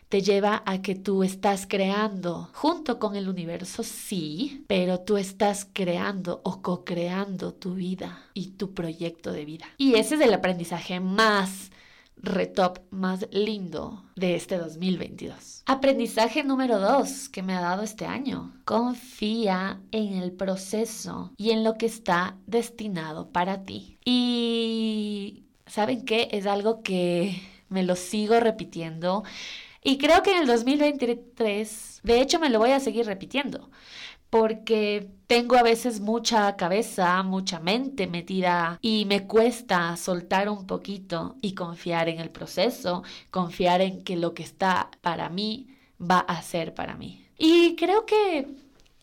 te 0.09 0.23
lleva 0.23 0.63
a 0.65 0.81
que 0.81 0.95
tú 0.95 1.23
estás 1.23 1.67
creando 1.67 2.49
junto 2.55 2.99
con 2.99 3.15
el 3.17 3.29
universo, 3.29 3.83
sí, 3.83 4.65
pero 4.67 5.01
tú 5.01 5.17
estás 5.17 5.69
creando 5.73 6.41
o 6.45 6.63
co-creando 6.63 7.53
tu 7.53 7.75
vida 7.75 8.23
y 8.35 8.53
tu 8.53 8.73
proyecto 8.73 9.33
de 9.33 9.45
vida. 9.45 9.67
Y 9.77 9.95
ese 9.95 10.15
es 10.15 10.21
el 10.23 10.33
aprendizaje 10.33 11.01
más 11.01 11.71
retop 12.21 12.79
más 12.91 13.29
lindo 13.31 14.03
de 14.17 14.35
este 14.35 14.59
2022. 14.59 15.63
Aprendizaje 15.67 16.43
número 16.43 16.79
dos 16.81 17.29
que 17.29 17.43
me 17.43 17.55
ha 17.55 17.61
dado 17.61 17.83
este 17.83 18.07
año. 18.07 18.53
Confía 18.65 19.81
en 19.93 20.15
el 20.15 20.33
proceso 20.33 21.33
y 21.37 21.51
en 21.51 21.65
lo 21.65 21.75
que 21.75 21.87
está 21.87 22.37
destinado 22.47 23.31
para 23.31 23.63
ti. 23.63 23.99
Y 24.05 25.45
¿saben 25.67 26.05
qué? 26.05 26.29
Es 26.33 26.47
algo 26.47 26.83
que 26.83 27.41
me 27.69 27.83
lo 27.83 27.95
sigo 27.95 28.41
repitiendo 28.41 29.23
y 29.89 29.97
creo 29.97 30.23
que 30.23 30.33
en 30.33 30.43
el 30.43 30.47
2023, 30.47 32.01
de 32.03 32.21
hecho 32.21 32.39
me 32.39 32.51
lo 32.51 32.59
voy 32.59 32.73
a 32.73 32.79
seguir 32.79 33.07
repitiendo, 33.07 33.71
porque 34.29 35.09
tengo 35.27 35.57
a 35.57 35.63
veces 35.63 36.01
mucha 36.01 36.57
cabeza, 36.57 37.23
mucha 37.23 37.59
mente 37.59 38.07
metida 38.07 38.79
y 38.83 39.07
me 39.07 39.27
cuesta 39.27 39.97
soltar 39.97 40.51
un 40.51 40.67
poquito 40.67 41.37
y 41.41 41.55
confiar 41.55 42.11
en 42.11 42.21
el 42.21 42.29
proceso, 42.29 43.03
confiar 43.31 43.81
en 43.81 44.05
que 44.05 44.17
lo 44.17 44.35
que 44.35 44.43
está 44.43 44.91
para 45.01 45.31
mí 45.31 45.69
va 45.99 46.19
a 46.19 46.43
ser 46.43 46.75
para 46.75 46.95
mí. 46.95 47.25
Y 47.39 47.75
creo 47.77 48.05
que 48.05 48.47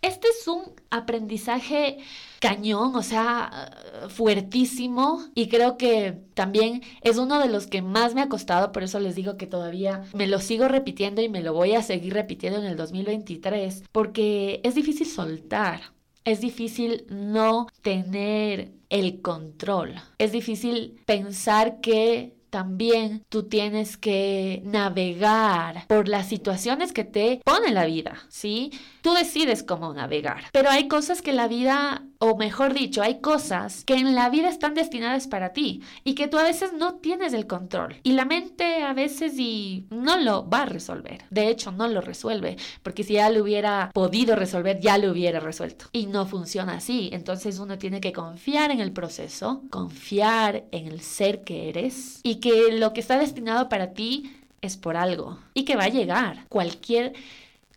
este 0.02 0.28
es 0.28 0.48
un 0.48 0.64
aprendizaje 0.90 1.98
cañón, 2.40 2.96
o 2.96 3.04
sea, 3.04 3.72
fuertísimo 4.10 5.24
y 5.34 5.48
creo 5.48 5.78
que 5.78 6.20
también 6.34 6.84
es 7.02 7.18
uno 7.18 7.40
de 7.40 7.50
los 7.50 7.68
que 7.68 7.82
más 7.82 8.14
me 8.14 8.22
ha 8.22 8.30
costado, 8.30 8.72
por 8.72 8.84
eso 8.84 9.00
les 9.00 9.16
digo 9.16 9.38
que 9.38 9.48
todavía 9.48 10.04
me 10.14 10.28
lo 10.28 10.40
sigo 10.40 10.68
repitiendo 10.68 11.22
y 11.22 11.30
me 11.30 11.42
lo 11.42 11.54
voy 11.54 11.74
a 11.74 11.82
seguir 11.82 12.14
repitiendo 12.14 12.60
en 12.60 12.66
el 12.66 12.78
2023, 12.78 13.84
porque 13.92 14.62
es 14.64 14.75
difícil 14.75 15.08
soltar. 15.08 15.82
Es 16.24 16.42
difícil 16.42 17.06
no 17.10 17.68
tener 17.84 18.72
el 18.90 19.22
control. 19.22 19.94
Es 20.18 20.32
difícil 20.32 21.00
pensar 21.06 21.82
que 21.82 22.35
también 22.56 23.26
tú 23.28 23.44
tienes 23.44 23.98
que 23.98 24.62
navegar 24.64 25.86
por 25.90 26.08
las 26.08 26.30
situaciones 26.30 26.94
que 26.94 27.04
te 27.04 27.42
pone 27.44 27.74
la 27.74 27.84
vida, 27.84 28.16
¿sí? 28.30 28.72
Tú 29.02 29.14
decides 29.14 29.62
cómo 29.62 29.94
navegar, 29.94 30.46
pero 30.54 30.70
hay 30.70 30.88
cosas 30.88 31.22
que 31.22 31.34
la 31.34 31.50
vida 31.50 32.06
o 32.19 32.36
mejor 32.36 32.74
dicho, 32.74 33.01
hay 33.01 33.19
cosas 33.19 33.84
que 33.84 33.95
en 33.95 34.15
la 34.15 34.29
vida 34.29 34.50
están 34.50 34.74
destinadas 34.74 35.27
para 35.27 35.53
ti 35.53 35.81
y 36.03 36.15
que 36.15 36.27
tú 36.27 36.38
a 36.38 36.43
veces 36.43 36.74
no 36.74 36.95
tienes 36.95 37.34
el 37.34 37.48
control. 37.48 37.98
Y 38.03 38.13
la 38.13 38.25
mente 38.25 38.84
a 38.84 38.93
veces 38.93 39.38
y 39.38 39.86
no 39.89 40.17
lo 40.17 40.50
va 40.50 40.63
a 40.63 40.65
resolver. 40.65 41.24
De 41.29 41.50
hecho, 41.50 41.72
no 41.72 41.88
lo 41.88 42.01
resuelve, 42.01 42.57
porque 42.84 43.03
si 43.03 43.13
ya 43.13 43.29
lo 43.29 43.43
hubiera 43.43 43.91
podido 43.93 44.36
resolver, 44.36 44.79
ya 44.79 44.98
lo 44.98 45.12
hubiera 45.12 45.39
resuelto. 45.39 45.86
Y 45.91 46.07
no 46.07 46.25
funciona 46.25 46.75
así. 46.75 47.10
Entonces 47.13 47.60
uno 47.60 47.77
tiene 47.77 48.01
que 48.01 48.13
confiar 48.13 48.72
en 48.72 48.79
el 48.79 48.91
proceso, 48.91 49.63
confiar 49.69 50.65
en 50.72 50.88
el 50.88 51.01
ser 51.01 51.43
que 51.43 51.69
eres 51.69 52.19
y 52.24 52.36
que 52.36 52.72
lo 52.72 52.93
que 52.93 53.01
está 53.01 53.17
destinado 53.17 53.69
para 53.69 53.93
ti 53.93 54.31
es 54.62 54.77
por 54.77 54.98
algo 54.98 55.39
y 55.53 55.63
que 55.63 55.75
va 55.75 55.86
a 55.86 55.89
llegar. 55.89 56.45
Cualquier 56.50 57.13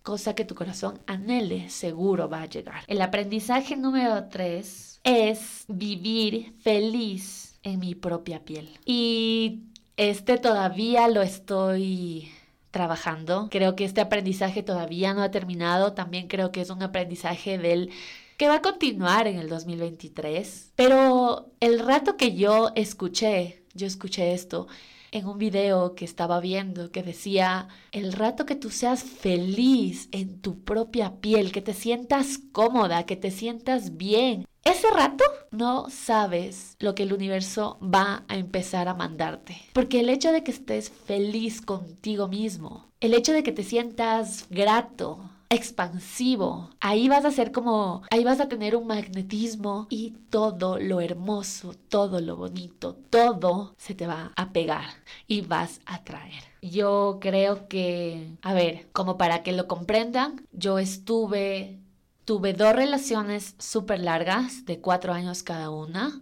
cosa 0.09 0.35
que 0.35 0.47
tu 0.47 0.55
corazón 0.55 0.99
anhele, 1.07 1.69
seguro 1.69 2.31
va 2.31 2.41
a 2.41 2.47
llegar. 2.47 2.83
El 2.87 3.03
aprendizaje 3.03 3.77
número 3.77 4.25
tres 4.31 5.03
es 5.05 5.67
vivir 5.69 6.55
feliz 6.63 7.59
en 7.63 7.79
mi 7.79 7.95
propia 7.95 8.43
piel. 8.43 8.71
Y 8.87 9.65
este 9.99 10.39
todavía 10.39 11.09
lo 11.09 11.21
estoy 11.21 12.31
trabajando. 12.71 13.49
Creo 13.51 13.77
que 13.77 13.85
este 13.85 14.01
aprendizaje 14.01 14.63
todavía 14.63 15.13
no 15.13 15.21
ha 15.23 15.31
terminado. 15.31 15.93
También 15.93 16.27
creo 16.27 16.53
que 16.53 16.63
es 16.63 16.71
un 16.71 16.83
aprendizaje 16.83 17.59
del 17.59 17.91
que 18.39 18.49
va 18.49 18.55
a 18.55 18.63
continuar 18.63 19.27
en 19.27 19.37
el 19.39 19.51
2023. 19.51 20.73
Pero 20.75 21.51
el 21.61 21.81
rato 21.81 22.17
que 22.17 22.35
yo 22.35 22.71
escuché, 22.77 23.63
yo 23.75 23.87
escuché 23.87 24.33
esto, 24.33 24.69
en 25.11 25.27
un 25.27 25.39
video 25.39 25.95
que 25.95 26.05
estaba 26.05 26.41
viendo 26.41 26.91
que 26.91 27.03
decía, 27.03 27.69
el 27.93 28.13
rato 28.13 28.47
que 28.47 28.57
tú 28.57 28.71
seas 28.71 29.03
feliz 29.03 30.09
en 30.13 30.41
tu 30.41 30.63
propia 30.65 31.21
piel, 31.21 31.53
que 31.53 31.63
te 31.63 31.75
sientas 31.75 32.39
cómoda, 32.53 33.07
que 33.07 33.17
te 33.17 33.31
sientas 33.31 33.97
bien, 33.97 34.47
ese 34.65 34.91
rato 34.91 35.25
no 35.51 35.89
sabes 35.89 36.77
lo 36.79 36.95
que 36.95 37.05
el 37.05 37.13
universo 37.13 37.79
va 37.83 38.25
a 38.29 38.37
empezar 38.37 38.89
a 38.89 38.95
mandarte. 38.95 39.57
Porque 39.73 40.01
el 40.01 40.11
hecho 40.11 40.31
de 40.31 40.45
que 40.45 40.51
estés 40.51 40.91
feliz 40.91 41.63
contigo 41.63 42.29
mismo, 42.29 42.87
el 43.01 43.15
hecho 43.15 43.33
de 43.33 43.43
que 43.43 43.53
te 43.53 43.63
sientas 43.63 44.47
grato, 44.51 45.31
expansivo. 45.51 46.71
Ahí 46.81 47.09
vas 47.09 47.25
a 47.25 47.31
ser 47.31 47.53
como, 47.53 48.03
ahí 48.11 48.25
vas 48.25 48.41
a 48.41 48.49
tener 48.49 48.77
un 48.77 48.87
magnetismo 48.87 49.87
y 49.91 50.11
todo 50.31 50.79
lo 50.79 51.01
hermoso, 51.01 51.75
todo 51.89 52.21
lo 52.21 52.37
bonito, 52.37 52.95
todo 53.11 53.75
se 53.79 53.95
te 53.95 54.07
va 54.07 54.33
a 54.37 54.53
pegar 54.53 54.87
y 55.27 55.41
vas 55.43 55.81
a 55.87 56.05
traer. 56.05 56.43
Yo 56.63 57.19
creo 57.21 57.69
que, 57.69 58.37
a 58.43 58.53
ver, 58.53 58.89
como 58.93 59.17
para 59.17 59.43
que 59.43 59.53
lo 59.53 59.67
comprendan, 59.69 60.45
yo 60.53 60.79
estuve, 60.79 61.79
tuve 62.25 62.53
dos 62.53 62.75
relaciones 62.75 63.55
súper 63.59 64.01
largas 64.01 64.67
de 64.67 64.81
cuatro 64.81 65.13
años 65.13 65.43
cada 65.43 65.71
una. 65.71 66.21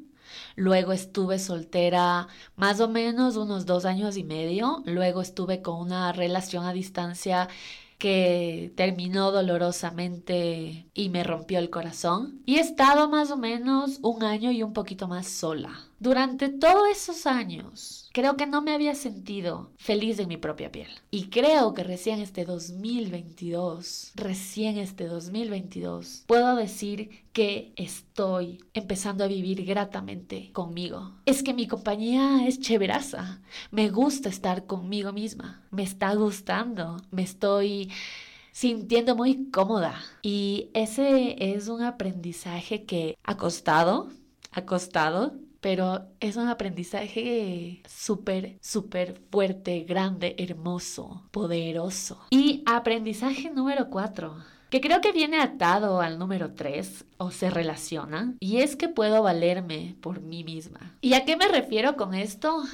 luego 0.56 0.92
estuve 0.92 1.38
soltera 1.38 2.28
más 2.56 2.80
o 2.80 2.88
menos 2.88 3.36
unos 3.36 3.66
dos 3.66 3.84
años 3.84 4.16
y 4.16 4.24
medio, 4.24 4.82
luego 4.86 5.20
estuve 5.22 5.62
con 5.62 5.80
una 5.80 6.12
relación 6.12 6.64
a 6.66 6.72
distancia 6.72 7.48
que 7.98 8.72
terminó 8.76 9.32
dolorosamente 9.32 10.88
y 10.94 11.08
me 11.08 11.24
rompió 11.24 11.58
el 11.58 11.70
corazón. 11.70 12.42
Y 12.46 12.56
he 12.56 12.60
estado 12.60 13.08
más 13.08 13.30
o 13.30 13.36
menos 13.36 13.98
un 14.02 14.22
año 14.22 14.50
y 14.50 14.62
un 14.62 14.72
poquito 14.72 15.08
más 15.08 15.26
sola. 15.26 15.85
Durante 15.98 16.50
todos 16.50 16.88
esos 16.90 17.26
años, 17.26 18.10
creo 18.12 18.36
que 18.36 18.46
no 18.46 18.60
me 18.60 18.74
había 18.74 18.94
sentido 18.94 19.70
feliz 19.78 20.18
en 20.18 20.28
mi 20.28 20.36
propia 20.36 20.70
piel. 20.70 20.88
Y 21.10 21.28
creo 21.28 21.72
que 21.72 21.84
recién 21.84 22.20
este 22.20 22.44
2022, 22.44 24.12
recién 24.14 24.76
este 24.76 25.06
2022, 25.06 26.24
puedo 26.26 26.54
decir 26.54 27.24
que 27.32 27.72
estoy 27.76 28.62
empezando 28.74 29.24
a 29.24 29.28
vivir 29.28 29.64
gratamente 29.64 30.52
conmigo. 30.52 31.12
Es 31.24 31.42
que 31.42 31.54
mi 31.54 31.66
compañía 31.66 32.46
es 32.46 32.60
chéveraza. 32.60 33.40
Me 33.70 33.88
gusta 33.88 34.28
estar 34.28 34.66
conmigo 34.66 35.14
misma. 35.14 35.62
Me 35.70 35.82
está 35.82 36.14
gustando. 36.14 36.98
Me 37.10 37.22
estoy 37.22 37.90
sintiendo 38.52 39.16
muy 39.16 39.50
cómoda. 39.50 39.98
Y 40.20 40.68
ese 40.74 41.36
es 41.54 41.68
un 41.68 41.82
aprendizaje 41.82 42.84
que 42.84 43.16
ha 43.24 43.38
costado, 43.38 44.10
ha 44.50 44.64
costado, 44.66 45.34
pero 45.60 46.06
es 46.20 46.36
un 46.36 46.48
aprendizaje 46.48 47.82
súper, 47.88 48.58
súper 48.60 49.20
fuerte, 49.30 49.80
grande, 49.80 50.34
hermoso, 50.38 51.22
poderoso. 51.30 52.26
Y 52.30 52.62
aprendizaje 52.66 53.50
número 53.50 53.90
cuatro 53.90 54.36
que 54.70 54.80
creo 54.80 55.00
que 55.00 55.12
viene 55.12 55.40
atado 55.40 56.00
al 56.00 56.18
número 56.18 56.54
tres 56.54 57.04
o 57.18 57.30
se 57.30 57.50
relaciona, 57.50 58.34
y 58.40 58.58
es 58.58 58.76
que 58.76 58.88
puedo 58.88 59.22
valerme 59.22 59.96
por 60.00 60.20
mí 60.20 60.44
misma. 60.44 60.96
¿Y 61.00 61.14
a 61.14 61.24
qué 61.24 61.36
me 61.36 61.48
refiero 61.48 61.96
con 61.96 62.14
esto? 62.14 62.64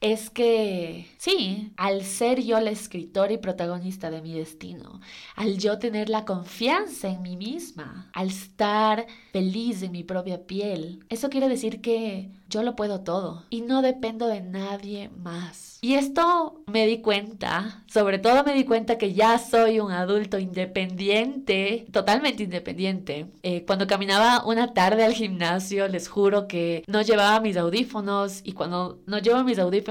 Es 0.00 0.30
que 0.30 1.08
sí, 1.18 1.72
al 1.76 2.04
ser 2.04 2.42
yo 2.42 2.60
la 2.60 2.70
escritora 2.70 3.32
y 3.32 3.38
protagonista 3.38 4.10
de 4.10 4.22
mi 4.22 4.32
destino, 4.32 5.00
al 5.34 5.58
yo 5.58 5.78
tener 5.78 6.08
la 6.08 6.24
confianza 6.24 7.08
en 7.08 7.22
mí 7.22 7.36
misma, 7.36 8.08
al 8.12 8.28
estar 8.28 9.06
feliz 9.32 9.82
en 9.82 9.92
mi 9.92 10.04
propia 10.04 10.46
piel, 10.46 11.04
eso 11.08 11.30
quiere 11.30 11.48
decir 11.48 11.80
que 11.80 12.30
yo 12.48 12.62
lo 12.62 12.76
puedo 12.76 13.00
todo 13.00 13.44
y 13.50 13.60
no 13.62 13.82
dependo 13.82 14.28
de 14.28 14.40
nadie 14.40 15.10
más. 15.10 15.78
Y 15.80 15.94
esto 15.94 16.62
me 16.66 16.86
di 16.86 17.00
cuenta, 17.02 17.84
sobre 17.86 18.18
todo 18.18 18.42
me 18.42 18.54
di 18.54 18.64
cuenta 18.64 18.98
que 18.98 19.12
ya 19.12 19.38
soy 19.38 19.80
un 19.80 19.92
adulto 19.92 20.38
independiente, 20.38 21.86
totalmente 21.92 22.42
independiente. 22.42 23.26
Eh, 23.42 23.64
cuando 23.64 23.86
caminaba 23.86 24.44
una 24.44 24.74
tarde 24.74 25.04
al 25.04 25.12
gimnasio, 25.12 25.86
les 25.88 26.08
juro 26.08 26.48
que 26.48 26.82
no 26.88 27.02
llevaba 27.02 27.40
mis 27.40 27.56
audífonos 27.56 28.40
y 28.44 28.52
cuando 28.52 29.00
no 29.06 29.18
llevo 29.18 29.44
mis 29.44 29.58
audífonos 29.58 29.87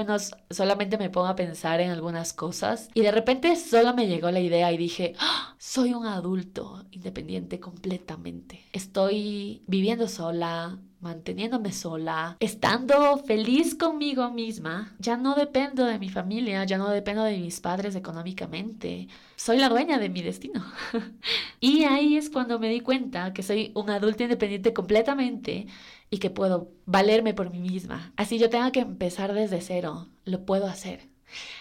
solamente 0.50 0.98
me 0.98 1.10
pongo 1.10 1.26
a 1.26 1.36
pensar 1.36 1.80
en 1.80 1.90
algunas 1.90 2.32
cosas 2.32 2.88
y 2.94 3.02
de 3.02 3.12
repente 3.12 3.56
solo 3.56 3.94
me 3.94 4.06
llegó 4.06 4.30
la 4.30 4.40
idea 4.40 4.72
y 4.72 4.76
dije, 4.76 5.14
¡Ah! 5.18 5.54
soy 5.58 5.94
un 5.94 6.06
adulto 6.06 6.84
independiente 6.90 7.60
completamente. 7.60 8.64
Estoy 8.72 9.62
viviendo 9.66 10.08
sola, 10.08 10.78
manteniéndome 11.00 11.72
sola, 11.72 12.36
estando 12.40 13.18
feliz 13.18 13.74
conmigo 13.74 14.30
misma, 14.30 14.94
ya 14.98 15.16
no 15.16 15.34
dependo 15.34 15.84
de 15.84 15.98
mi 15.98 16.08
familia, 16.08 16.64
ya 16.64 16.78
no 16.78 16.90
dependo 16.90 17.22
de 17.22 17.38
mis 17.38 17.60
padres 17.60 17.94
económicamente, 17.94 19.08
soy 19.36 19.58
la 19.58 19.68
dueña 19.68 19.98
de 19.98 20.08
mi 20.08 20.22
destino. 20.22 20.64
y 21.60 21.84
ahí 21.84 22.16
es 22.16 22.30
cuando 22.30 22.58
me 22.58 22.68
di 22.68 22.80
cuenta 22.80 23.32
que 23.32 23.42
soy 23.42 23.70
un 23.74 23.90
adulto 23.90 24.24
independiente 24.24 24.72
completamente 24.72 25.66
y 26.10 26.18
que 26.18 26.30
puedo 26.30 26.70
valerme 26.86 27.34
por 27.34 27.50
mí 27.50 27.60
misma. 27.60 28.12
Así 28.16 28.38
yo 28.38 28.50
tenga 28.50 28.72
que 28.72 28.80
empezar 28.80 29.32
desde 29.34 29.60
cero, 29.60 30.08
lo 30.24 30.44
puedo 30.44 30.66
hacer. 30.66 31.08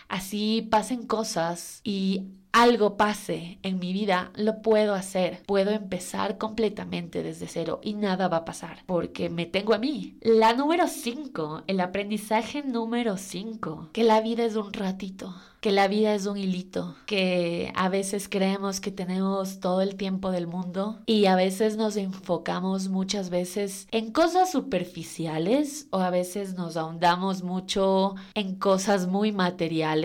Así 0.09 0.67
pasen 0.69 1.05
cosas 1.05 1.81
y 1.83 2.27
algo 2.51 2.97
pase 2.97 3.59
en 3.61 3.77
mi 3.77 3.93
vida, 3.93 4.32
lo 4.36 4.62
puedo 4.62 4.95
hacer. 4.95 5.43
Puedo 5.45 5.71
empezar 5.71 6.38
completamente 6.38 7.21
desde 7.21 7.47
cero 7.47 7.79
y 7.84 7.93
nada 7.93 8.27
va 8.29 8.38
a 8.38 8.45
pasar 8.45 8.84
porque 8.88 9.29
me 9.29 9.45
tengo 9.45 9.73
a 9.75 9.77
mí. 9.77 10.17
La 10.21 10.53
número 10.53 10.88
5, 10.88 11.63
el 11.67 11.79
aprendizaje 11.79 12.63
número 12.63 13.17
5, 13.17 13.89
que 13.93 14.03
la 14.03 14.21
vida 14.21 14.43
es 14.43 14.55
un 14.55 14.73
ratito 14.73 15.36
que 15.62 15.71
la 15.71 15.88
vida 15.88 16.13
es 16.13 16.25
un 16.27 16.38
hilito, 16.38 16.95
que 17.05 17.73
a 17.75 17.89
veces 17.89 18.29
creemos 18.29 18.79
que 18.79 18.91
tenemos 18.91 19.60
todo 19.60 19.82
el 19.82 19.95
tiempo 19.95 20.32
del 20.32 20.47
mundo 20.47 20.99
y 21.05 21.25
a 21.25 21.36
veces 21.36 21.77
nos 21.77 21.97
enfocamos 21.97 22.89
muchas 22.89 23.29
veces 23.29 23.88
en 23.91 24.12
cosas 24.12 24.51
superficiales 24.51 25.88
o 25.89 25.99
a 25.99 26.10
veces 26.10 26.53
nos 26.53 26.77
ahondamos 26.77 27.43
mucho 27.43 28.15
en 28.36 28.55
cosas 28.55 29.08
muy 29.08 29.32
materiales 29.32 29.96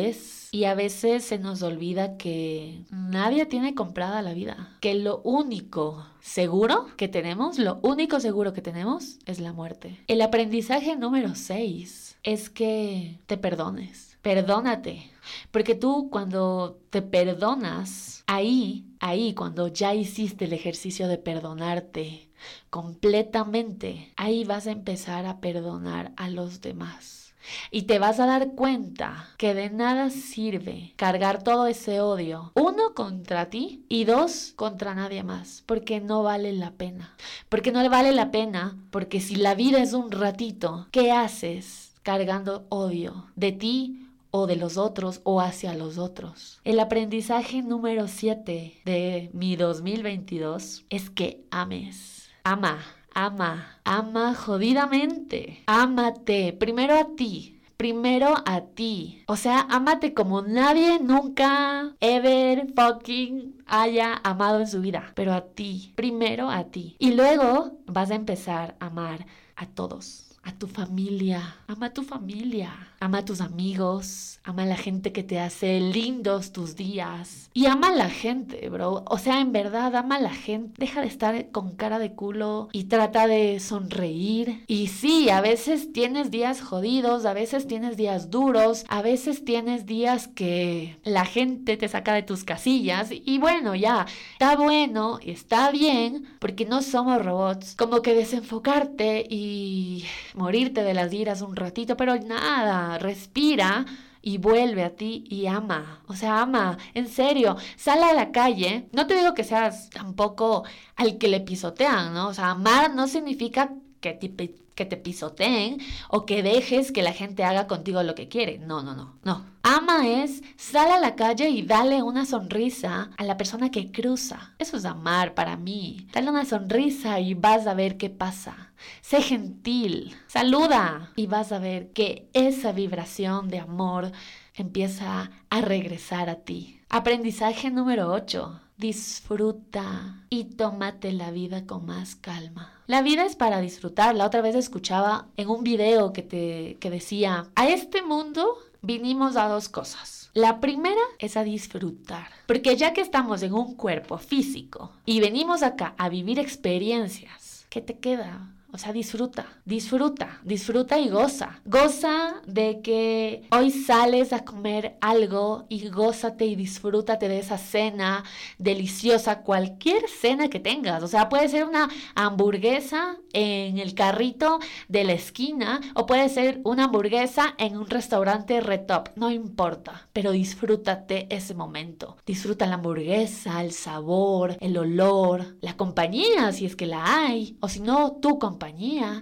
y 0.52 0.64
a 0.64 0.74
veces 0.74 1.24
se 1.24 1.38
nos 1.38 1.62
olvida 1.62 2.16
que 2.16 2.85
nadie 2.90 3.46
tiene 3.46 3.74
comprada 3.74 4.22
la 4.22 4.35
vida, 4.35 4.76
que 4.81 4.94
lo 4.94 5.20
único 5.22 6.07
seguro 6.20 6.88
que 6.96 7.09
tenemos, 7.09 7.59
lo 7.59 7.78
único 7.83 8.20
seguro 8.20 8.52
que 8.52 8.62
tenemos 8.62 9.18
es 9.26 9.40
la 9.40 9.52
muerte. 9.52 9.98
El 10.09 10.20
aprendizaje 10.20 10.96
número 10.96 11.35
6 11.35 12.18
es 12.22 12.50
que 12.50 13.18
te 13.26 13.37
perdones 13.37 14.12
perdónate. 14.22 15.11
Porque 15.50 15.74
tú 15.74 16.09
cuando 16.11 16.81
te 16.90 17.02
perdonas, 17.02 18.24
ahí, 18.26 18.87
ahí, 19.00 19.35
cuando 19.35 19.68
ya 19.68 19.94
hiciste 19.94 20.46
el 20.46 20.52
ejercicio 20.52 21.09
de 21.09 21.18
perdonarte 21.18 22.31
completamente, 22.70 24.12
ahí 24.16 24.44
vas 24.44 24.66
a 24.66 24.72
empezar 24.72 25.26
a 25.26 25.40
perdonar 25.40 26.12
a 26.16 26.28
los 26.28 26.61
demás. 26.61 27.32
Y 27.70 27.83
te 27.83 27.98
vas 27.98 28.20
a 28.20 28.26
dar 28.26 28.52
cuenta 28.52 29.28
que 29.37 29.55
de 29.55 29.70
nada 29.70 30.11
sirve 30.11 30.92
cargar 30.96 31.42
todo 31.42 31.66
ese 31.66 32.00
odio, 32.00 32.52
uno 32.55 32.94
contra 32.94 33.50
ti 33.50 33.85
y 33.88 34.05
dos 34.05 34.52
contra 34.57 34.94
nadie 34.94 35.22
más, 35.22 35.62
porque 35.66 36.00
no 36.00 36.22
vale 36.22 36.52
la 36.52 36.72
pena. 36.72 37.14
Porque 37.48 37.72
no 37.72 37.88
vale 37.88 38.12
la 38.12 38.31
pena, 38.31 38.76
porque 38.90 39.20
si 39.20 39.37
la 39.37 39.55
vida 39.55 39.83
es 39.83 39.92
un 39.92 40.11
ratito, 40.11 40.87
¿qué 40.90 41.12
haces 41.12 41.92
cargando 42.02 42.66
odio 42.68 43.26
de 43.37 43.52
ti 43.52 44.09
o 44.31 44.46
de 44.46 44.57
los 44.57 44.76
otros 44.78 45.20
o 45.24 45.40
hacia 45.40 45.74
los 45.74 45.98
otros. 45.98 46.61
El 46.64 46.81
aprendizaje 46.81 47.62
número 47.62 48.09
7 48.09 48.81
de 48.85 49.31
mi 49.33 49.57
2022 49.57 50.85
es 50.88 51.11
que 51.11 51.44
ames. 51.50 52.31
Ama, 52.42 52.78
ama, 53.14 53.79
ama 53.85 54.35
jodidamente. 54.35 55.62
Ámate, 55.66 56.53
primero 56.59 56.94
a 56.94 57.14
ti. 57.16 57.59
Primero 57.77 58.35
a 58.46 58.61
ti. 58.61 59.25
O 59.27 59.37
sea, 59.37 59.66
ámate 59.68 60.14
como 60.14 60.42
nadie 60.42 61.01
nunca, 61.01 61.96
ever, 62.01 62.72
fucking 62.77 63.62
haya 63.66 64.20
amado 64.25 64.61
en 64.61 64.68
su 64.68 64.81
vida. 64.81 65.12
Pero 65.14 65.33
a 65.33 65.46
ti. 65.46 65.92
Primero 65.96 66.51
a 66.51 66.64
ti. 66.64 66.96
Y 66.98 67.12
luego 67.12 67.79
vas 67.87 68.11
a 68.11 68.14
empezar 68.14 68.77
a 68.81 68.87
amar 68.87 69.27
a 69.57 69.66
todos 69.66 70.33
a 70.44 70.53
tu 70.53 70.66
familia, 70.66 71.57
ama 71.68 71.87
a 71.87 71.92
tu 71.92 72.03
familia, 72.03 72.72
ama 72.98 73.18
a 73.18 73.25
tus 73.25 73.40
amigos, 73.40 74.40
ama 74.42 74.64
a 74.64 74.66
la 74.66 74.77
gente 74.77 75.12
que 75.12 75.22
te 75.22 75.38
hace 75.38 75.79
lindos 75.79 76.53
tus 76.53 76.75
días 76.75 77.48
y 77.55 77.66
ama 77.66 77.88
a 77.88 77.96
la 77.96 78.11
gente, 78.11 78.68
bro. 78.68 79.05
O 79.07 79.18
sea, 79.18 79.40
en 79.40 79.53
verdad, 79.53 79.94
ama 79.94 80.16
a 80.16 80.20
la 80.20 80.35
gente. 80.35 80.75
Deja 80.79 81.01
de 81.01 81.07
estar 81.07 81.51
con 81.51 81.77
cara 81.77 82.01
de 82.01 82.12
culo 82.12 82.68
y 82.72 82.85
trata 82.85 83.29
de 83.29 83.61
sonreír. 83.61 84.64
Y 84.66 84.88
sí, 84.88 85.31
a 85.31 85.40
veces 85.40 85.92
tienes 85.92 86.31
días 86.33 86.61
jodidos, 86.61 87.25
a 87.25 87.35
veces 87.35 87.68
tienes 87.68 87.96
días 87.96 88.31
duros, 88.31 88.85
a 88.88 89.01
veces 89.01 89.44
tienes 89.44 89.87
días 89.87 90.27
que 90.27 90.98
la 91.05 91.25
gente 91.25 91.77
te 91.77 91.87
saca 91.87 92.14
de 92.14 92.22
tus 92.22 92.42
casillas 92.42 93.11
y 93.12 93.38
bueno, 93.38 93.62
ya, 93.75 94.07
está 94.33 94.57
bueno, 94.57 95.18
está 95.22 95.70
bien, 95.70 96.29
porque 96.38 96.64
no 96.66 96.83
somos 96.83 97.25
robots. 97.25 97.75
Como 97.77 98.03
que 98.03 98.14
desenfocarte 98.14 99.27
y 99.29 100.05
morirte 100.35 100.83
de 100.83 100.94
las 100.94 101.12
iras 101.12 101.42
un 101.42 101.57
ratito, 101.57 101.96
pero 101.96 102.16
nada, 102.18 102.98
respira 102.98 103.87
y 104.22 104.38
vuelve 104.38 104.85
a 104.85 104.94
ti 104.94 105.25
y 105.29 105.46
ama. 105.46 106.03
O 106.07 106.14
sea, 106.14 106.42
ama, 106.42 106.79
en 106.94 107.09
serio, 107.09 107.57
sale 107.77 108.05
a 108.05 108.14
la 108.14 108.31
calle. 108.33 108.88
No 108.92 109.07
te 109.07 109.16
digo 109.16 109.35
que 109.35 109.44
seas 109.44 109.90
tampoco 109.90 110.64
al 110.96 111.18
que 111.18 111.29
le 111.29 111.40
pisotean, 111.40 112.14
¿no? 112.14 112.29
O 112.29 112.35
sea, 112.35 112.51
amar 112.51 112.94
no 112.94 113.09
significa 113.09 113.72
que 114.01 114.14
te, 114.14 114.55
que 114.83 114.87
te 114.87 114.97
pisoteen 114.97 115.79
o 116.09 116.27
que 116.27 116.42
dejes 116.42 116.90
que 116.90 117.03
la 117.03 117.12
gente 117.12 117.45
haga 117.45 117.68
contigo 117.68 118.03
lo 118.03 118.16
que 118.16 118.29
quiere. 118.29 118.59
No, 118.59 118.83
no, 118.83 118.95
no, 118.97 119.16
no. 119.23 119.45
Ama 119.62 120.09
es, 120.09 120.42
sal 120.57 120.90
a 120.90 120.99
la 120.99 121.14
calle 121.14 121.49
y 121.51 121.62
dale 121.62 122.03
una 122.03 122.27
sonrisa 122.27 123.11
a 123.16 123.23
la 123.23 123.37
persona 123.37 123.71
que 123.71 123.92
cruza. 123.92 124.55
Eso 124.59 124.77
es 124.77 124.85
amar 124.85 125.35
para 125.35 125.57
mí. 125.57 126.09
Dale 126.12 126.31
una 126.31 126.45
sonrisa 126.45 127.21
y 127.21 127.35
vas 127.35 127.68
a 127.68 127.75
ver 127.75 127.97
qué 127.97 128.11
pasa. 128.11 128.73
Sé 129.03 129.23
gentil, 129.23 130.16
saluda 130.27 131.12
y 131.14 131.29
vas 131.29 131.53
a 131.53 131.61
ver 131.61 131.92
que 131.92 132.29
esa 132.33 132.73
vibración 132.73 133.49
de 133.49 133.61
amor 133.61 134.11
empieza 134.55 135.31
a 135.49 135.61
regresar 135.61 136.29
a 136.29 136.40
ti. 136.40 136.81
Aprendizaje 136.88 137.71
número 137.71 138.12
8 138.12 138.62
disfruta 138.83 140.25
y 140.29 140.57
tómate 140.57 141.12
la 141.12 141.31
vida 141.31 141.66
con 141.66 141.87
más 141.87 142.16
calma. 142.16 142.82
La 142.87 143.03
vida 143.03 143.25
es 143.25 143.37
para 143.37 143.61
disfrutar. 143.61 144.14
La 144.14 144.27
otra 144.27 144.40
vez 144.40 144.55
escuchaba 144.55 145.27
en 145.37 145.49
un 145.49 145.62
video 145.62 146.12
que 146.12 146.23
te 146.23 146.77
que 146.81 146.90
decía, 146.90 147.47
a 147.55 147.68
este 147.68 148.03
mundo 148.03 148.59
vinimos 148.81 149.37
a 149.37 149.49
dos 149.49 149.68
cosas. 149.68 150.31
La 150.35 150.61
primera 150.61 151.01
es 151.18 151.37
a 151.37 151.45
disfrutar, 151.45 152.29
porque 152.47 152.75
ya 152.77 152.92
que 152.95 153.03
estamos 153.03 153.42
en 153.42 153.53
un 153.53 153.75
cuerpo 153.75 154.16
físico 154.16 154.90
y 155.05 155.21
venimos 155.21 155.62
acá 155.62 155.95
a 155.99 156.09
vivir 156.09 156.38
experiencias, 156.38 157.66
¿qué 157.68 157.83
te 157.83 157.99
queda? 157.99 158.49
O 158.74 158.78
sea, 158.78 158.94
disfruta, 158.94 159.44
disfruta, 159.66 160.40
disfruta 160.44 160.98
y 160.98 161.11
goza. 161.11 161.61
Goza 161.66 162.40
de 162.46 162.80
que 162.80 163.46
hoy 163.50 163.70
sales 163.70 164.32
a 164.32 164.46
comer 164.46 164.96
algo 165.02 165.66
y 165.68 165.90
gózate 165.90 166.46
y 166.46 166.56
disfrútate 166.56 167.28
de 167.28 167.38
esa 167.38 167.58
cena 167.58 168.24
deliciosa, 168.56 169.42
cualquier 169.42 170.08
cena 170.08 170.48
que 170.48 170.58
tengas. 170.58 171.02
O 171.02 171.06
sea, 171.06 171.28
puede 171.28 171.50
ser 171.50 171.66
una 171.66 171.90
hamburguesa 172.14 173.18
en 173.35 173.76
el 173.76 173.94
carrito 173.94 174.58
de 174.88 175.04
la 175.04 175.12
esquina 175.12 175.82
o 175.94 176.06
puede 176.06 176.30
ser 176.30 176.62
una 176.64 176.85
hamburguesa 176.85 177.54
en 177.58 177.76
un 177.76 177.90
restaurante 177.90 178.62
retop, 178.62 179.11
no 179.16 179.30
importa, 179.30 180.08
pero 180.14 180.30
disfrútate 180.30 181.26
ese 181.28 181.52
momento. 181.52 182.16
Disfruta 182.24 182.66
la 182.66 182.76
hamburguesa, 182.76 183.61
el 183.61 183.72
sabor, 183.72 184.56
el 184.61 184.78
olor, 184.78 185.58
la 185.61 185.76
compañía 185.76 186.52
si 186.52 186.64
es 186.64 186.74
que 186.74 186.87
la 186.87 187.26
hay, 187.26 187.58
o 187.61 187.68
si 187.68 187.80
no, 187.80 188.12
tu 188.12 188.38
compañía 188.38 188.62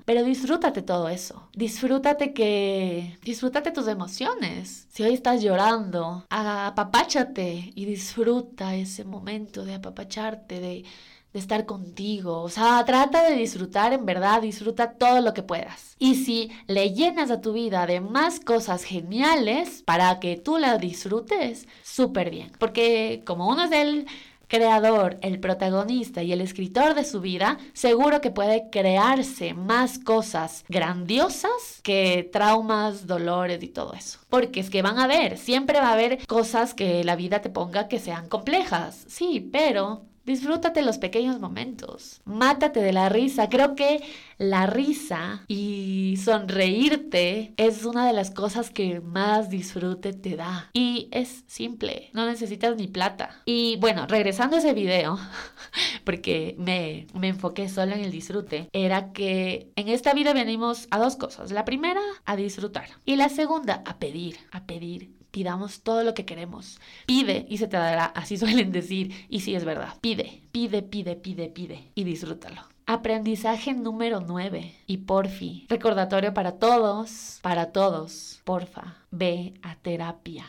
pero 0.05 0.22
disfrútate 0.24 0.83
todo 0.83 1.09
eso. 1.09 1.48
Disfrútate 1.55 2.33
que... 2.33 3.18
Disfrútate 3.22 3.70
tus 3.70 3.88
emociones. 3.88 4.87
Si 4.90 5.03
hoy 5.03 5.14
estás 5.14 5.42
llorando, 5.42 6.26
apapáchate 6.29 7.72
y 7.74 7.85
disfruta 7.85 8.74
ese 8.74 9.05
momento 9.05 9.64
de 9.64 9.74
apapacharte, 9.74 10.61
de, 10.61 10.85
estar 11.33 11.64
contigo. 11.64 12.42
O 12.42 12.48
sea, 12.48 12.85
trata 12.85 13.22
de 13.22 13.37
disfrutar 13.37 13.92
en 13.92 14.05
verdad, 14.05 14.42
disfruta 14.42 14.94
todo 14.94 15.20
lo 15.20 15.33
que 15.33 15.44
puedas. 15.44 15.94
Y 15.98 16.16
si 16.16 16.50
le 16.66 16.92
llenas 16.92 17.31
a 17.31 17.40
tu 17.40 17.53
vida 17.53 17.87
de 17.87 18.00
más 18.00 18.40
cosas 18.40 18.83
geniales 18.83 19.85
para 19.85 20.18
que 20.18 20.37
tú 20.37 20.59
la 20.59 20.76
disfrutes, 20.76 21.68
súper 21.85 22.31
bien. 22.31 22.50
Porque 22.59 23.22
como 23.24 23.48
uno 23.48 23.62
es 23.62 23.72
el 23.72 24.07
creador, 24.50 25.16
el 25.22 25.40
protagonista 25.40 26.22
y 26.22 26.32
el 26.32 26.42
escritor 26.42 26.94
de 26.94 27.04
su 27.04 27.20
vida, 27.20 27.56
seguro 27.72 28.20
que 28.20 28.30
puede 28.30 28.68
crearse 28.70 29.54
más 29.54 29.98
cosas 29.98 30.64
grandiosas 30.68 31.80
que 31.82 32.28
traumas, 32.30 33.06
dolores 33.06 33.62
y 33.62 33.68
todo 33.68 33.94
eso. 33.94 34.18
Porque 34.28 34.60
es 34.60 34.68
que 34.68 34.82
van 34.82 34.98
a 34.98 35.04
haber, 35.04 35.38
siempre 35.38 35.80
va 35.80 35.88
a 35.88 35.92
haber 35.92 36.26
cosas 36.26 36.74
que 36.74 37.04
la 37.04 37.16
vida 37.16 37.40
te 37.40 37.48
ponga 37.48 37.88
que 37.88 38.00
sean 38.00 38.28
complejas, 38.28 39.04
sí, 39.08 39.48
pero 39.52 40.10
Disfrútate 40.24 40.83
los 40.83 40.98
pequeños 40.98 41.40
momentos. 41.40 42.20
Mátate 42.24 42.80
de 42.80 42.92
la 42.92 43.09
risa. 43.09 43.48
Creo 43.48 43.74
que 43.74 44.02
la 44.38 44.66
risa 44.66 45.44
y 45.48 46.18
sonreírte 46.22 47.54
es 47.56 47.85
una 47.85 48.06
de 48.06 48.12
las 48.12 48.30
cosas 48.30 48.70
que 48.70 49.00
más 49.00 49.50
disfrute 49.50 50.12
te 50.12 50.37
da. 50.37 50.70
Y 50.72 51.09
es 51.11 51.44
simple. 51.46 52.11
No 52.12 52.26
necesitas 52.26 52.76
ni 52.76 52.87
plata. 52.87 53.42
Y 53.46 53.76
bueno, 53.76 54.06
regresando 54.06 54.56
a 54.56 54.59
ese 54.59 54.74
video, 54.74 55.18
porque 56.04 56.54
me, 56.59 57.06
me 57.14 57.28
enfoqué 57.28 57.68
solo 57.68 57.94
en 57.94 58.00
el 58.00 58.11
disfrute, 58.11 58.68
era 58.72 59.12
que 59.12 59.72
en 59.76 59.88
esta 59.88 60.12
vida 60.12 60.33
venimos 60.33 60.87
a 60.90 60.98
dos 60.98 61.16
cosas. 61.16 61.50
La 61.50 61.64
primera, 61.64 62.02
a 62.24 62.37
disfrutar. 62.37 62.88
Y 63.04 63.16
la 63.16 63.28
segunda, 63.28 63.83
a 63.87 63.98
pedir, 63.98 64.37
a 64.52 64.64
pedir 64.64 65.19
pidamos 65.31 65.83
todo 65.83 66.03
lo 66.05 66.14
que 66.14 66.25
queremos. 66.25 66.79
Pide 67.07 67.47
y 67.49 67.59
se 67.59 67.69
te 67.69 67.77
dará, 67.77 68.07
así 68.07 68.37
suelen 68.38 68.73
decir, 68.73 69.27
y 69.29 69.40
sí 69.40 69.55
es 69.55 69.64
verdad. 69.64 69.95
Pide, 70.01 70.43
pide, 70.53 70.83
pide, 70.83 71.16
pide, 71.16 71.49
pide 71.49 71.90
y 71.95 72.05
disfrútalo. 72.05 72.62
Aprendizaje 72.87 73.73
número 73.73 74.21
9 74.21 74.75
y 74.87 74.97
porfi. 74.99 75.66
Recordatorio 75.69 76.35
para 76.35 76.53
todos, 76.53 77.38
para 77.40 77.73
todos. 77.73 78.40
Porfa, 78.45 78.97
ve 79.12 79.55
a 79.62 79.77
terapia 79.77 80.47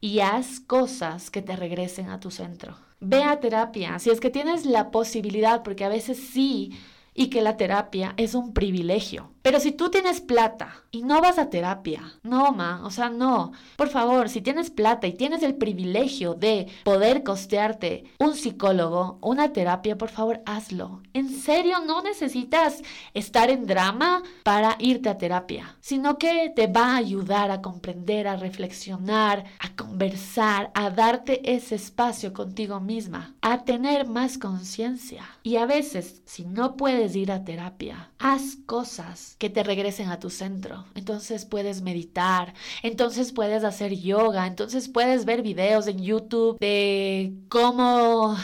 y 0.00 0.20
haz 0.20 0.60
cosas 0.60 1.30
que 1.30 1.42
te 1.42 1.56
regresen 1.56 2.10
a 2.10 2.20
tu 2.20 2.30
centro. 2.30 2.76
Ve 3.00 3.22
a 3.22 3.40
terapia 3.40 3.98
si 3.98 4.10
es 4.10 4.20
que 4.20 4.28
tienes 4.28 4.66
la 4.66 4.90
posibilidad, 4.90 5.62
porque 5.62 5.84
a 5.84 5.88
veces 5.88 6.18
sí 6.18 6.78
y 7.14 7.28
que 7.28 7.42
la 7.42 7.56
terapia 7.56 8.14
es 8.16 8.34
un 8.34 8.52
privilegio. 8.52 9.32
Pero 9.42 9.58
si 9.58 9.72
tú 9.72 9.90
tienes 9.90 10.20
plata 10.20 10.84
y 10.90 11.02
no 11.02 11.22
vas 11.22 11.38
a 11.38 11.48
terapia, 11.48 12.02
no, 12.22 12.52
ma, 12.52 12.82
o 12.84 12.90
sea, 12.90 13.08
no. 13.08 13.52
Por 13.76 13.88
favor, 13.88 14.28
si 14.28 14.42
tienes 14.42 14.70
plata 14.70 15.06
y 15.06 15.14
tienes 15.14 15.42
el 15.42 15.54
privilegio 15.54 16.34
de 16.34 16.66
poder 16.84 17.22
costearte 17.22 18.04
un 18.18 18.34
psicólogo, 18.34 19.18
una 19.22 19.52
terapia, 19.52 19.96
por 19.96 20.10
favor, 20.10 20.42
hazlo. 20.44 21.02
En 21.14 21.30
serio, 21.30 21.78
no 21.86 22.02
necesitas 22.02 22.82
estar 23.14 23.48
en 23.48 23.66
drama 23.66 24.22
para 24.42 24.76
irte 24.78 25.08
a 25.08 25.16
terapia, 25.16 25.76
sino 25.80 26.18
que 26.18 26.52
te 26.54 26.66
va 26.66 26.92
a 26.92 26.96
ayudar 26.96 27.50
a 27.50 27.62
comprender, 27.62 28.28
a 28.28 28.36
reflexionar, 28.36 29.44
a 29.58 29.74
conversar, 29.74 30.70
a 30.74 30.90
darte 30.90 31.50
ese 31.50 31.76
espacio 31.76 32.34
contigo 32.34 32.78
misma, 32.80 33.34
a 33.40 33.64
tener 33.64 34.06
más 34.06 34.36
conciencia. 34.36 35.24
Y 35.42 35.56
a 35.56 35.64
veces, 35.64 36.22
si 36.26 36.44
no 36.44 36.76
puedes 36.76 37.16
ir 37.16 37.32
a 37.32 37.44
terapia, 37.44 38.10
haz 38.18 38.56
cosas 38.66 39.36
que 39.40 39.48
te 39.48 39.62
regresen 39.62 40.10
a 40.10 40.20
tu 40.20 40.28
centro. 40.28 40.84
Entonces 40.94 41.46
puedes 41.46 41.80
meditar, 41.80 42.52
entonces 42.82 43.32
puedes 43.32 43.64
hacer 43.64 43.94
yoga, 43.94 44.46
entonces 44.46 44.88
puedes 44.90 45.24
ver 45.24 45.40
videos 45.40 45.86
en 45.86 46.02
YouTube 46.02 46.58
de 46.60 47.32
cómo 47.48 48.36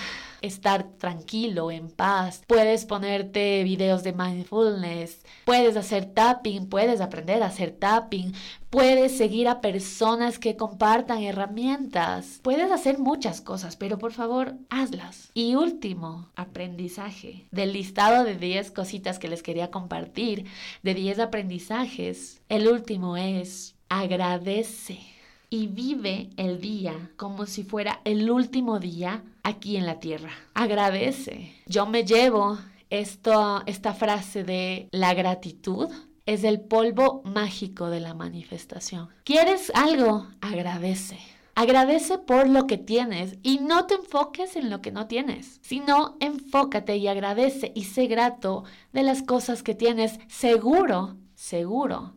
estar 0.42 0.84
tranquilo, 0.98 1.70
en 1.70 1.90
paz. 1.90 2.42
Puedes 2.46 2.84
ponerte 2.84 3.64
videos 3.64 4.02
de 4.02 4.12
mindfulness, 4.12 5.24
puedes 5.44 5.76
hacer 5.76 6.06
tapping, 6.06 6.68
puedes 6.68 7.00
aprender 7.00 7.42
a 7.42 7.46
hacer 7.46 7.72
tapping, 7.72 8.32
puedes 8.70 9.16
seguir 9.16 9.48
a 9.48 9.60
personas 9.60 10.38
que 10.38 10.56
compartan 10.56 11.22
herramientas, 11.22 12.40
puedes 12.42 12.70
hacer 12.70 12.98
muchas 12.98 13.40
cosas, 13.40 13.76
pero 13.76 13.98
por 13.98 14.12
favor, 14.12 14.54
hazlas. 14.70 15.30
Y 15.34 15.54
último, 15.54 16.30
aprendizaje. 16.36 17.46
Del 17.50 17.72
listado 17.72 18.24
de 18.24 18.36
10 18.36 18.70
cositas 18.70 19.18
que 19.18 19.28
les 19.28 19.42
quería 19.42 19.70
compartir, 19.70 20.46
de 20.82 20.94
10 20.94 21.20
aprendizajes, 21.20 22.42
el 22.48 22.68
último 22.68 23.16
es 23.16 23.74
agradece 23.88 25.15
y 25.50 25.66
vive 25.68 26.30
el 26.36 26.60
día 26.60 27.10
como 27.16 27.46
si 27.46 27.62
fuera 27.62 28.00
el 28.04 28.30
último 28.30 28.78
día 28.78 29.22
aquí 29.42 29.76
en 29.76 29.86
la 29.86 30.00
tierra. 30.00 30.30
Agradece. 30.54 31.54
Yo 31.66 31.86
me 31.86 32.04
llevo 32.04 32.58
esto, 32.90 33.62
esta 33.66 33.94
frase 33.94 34.44
de 34.44 34.88
la 34.92 35.14
gratitud 35.14 35.88
es 36.26 36.42
el 36.44 36.60
polvo 36.60 37.22
mágico 37.24 37.88
de 37.88 38.00
la 38.00 38.14
manifestación. 38.14 39.08
¿Quieres 39.24 39.70
algo? 39.74 40.26
Agradece. 40.40 41.18
Agradece 41.54 42.18
por 42.18 42.48
lo 42.48 42.66
que 42.66 42.76
tienes 42.76 43.38
y 43.42 43.60
no 43.60 43.86
te 43.86 43.94
enfoques 43.94 44.56
en 44.56 44.68
lo 44.68 44.82
que 44.82 44.92
no 44.92 45.06
tienes, 45.06 45.58
sino 45.62 46.16
enfócate 46.20 46.96
y 46.96 47.08
agradece 47.08 47.72
y 47.74 47.84
sé 47.84 48.08
grato 48.08 48.64
de 48.92 49.02
las 49.02 49.22
cosas 49.22 49.62
que 49.62 49.74
tienes. 49.74 50.18
Seguro, 50.28 51.16
seguro 51.34 52.15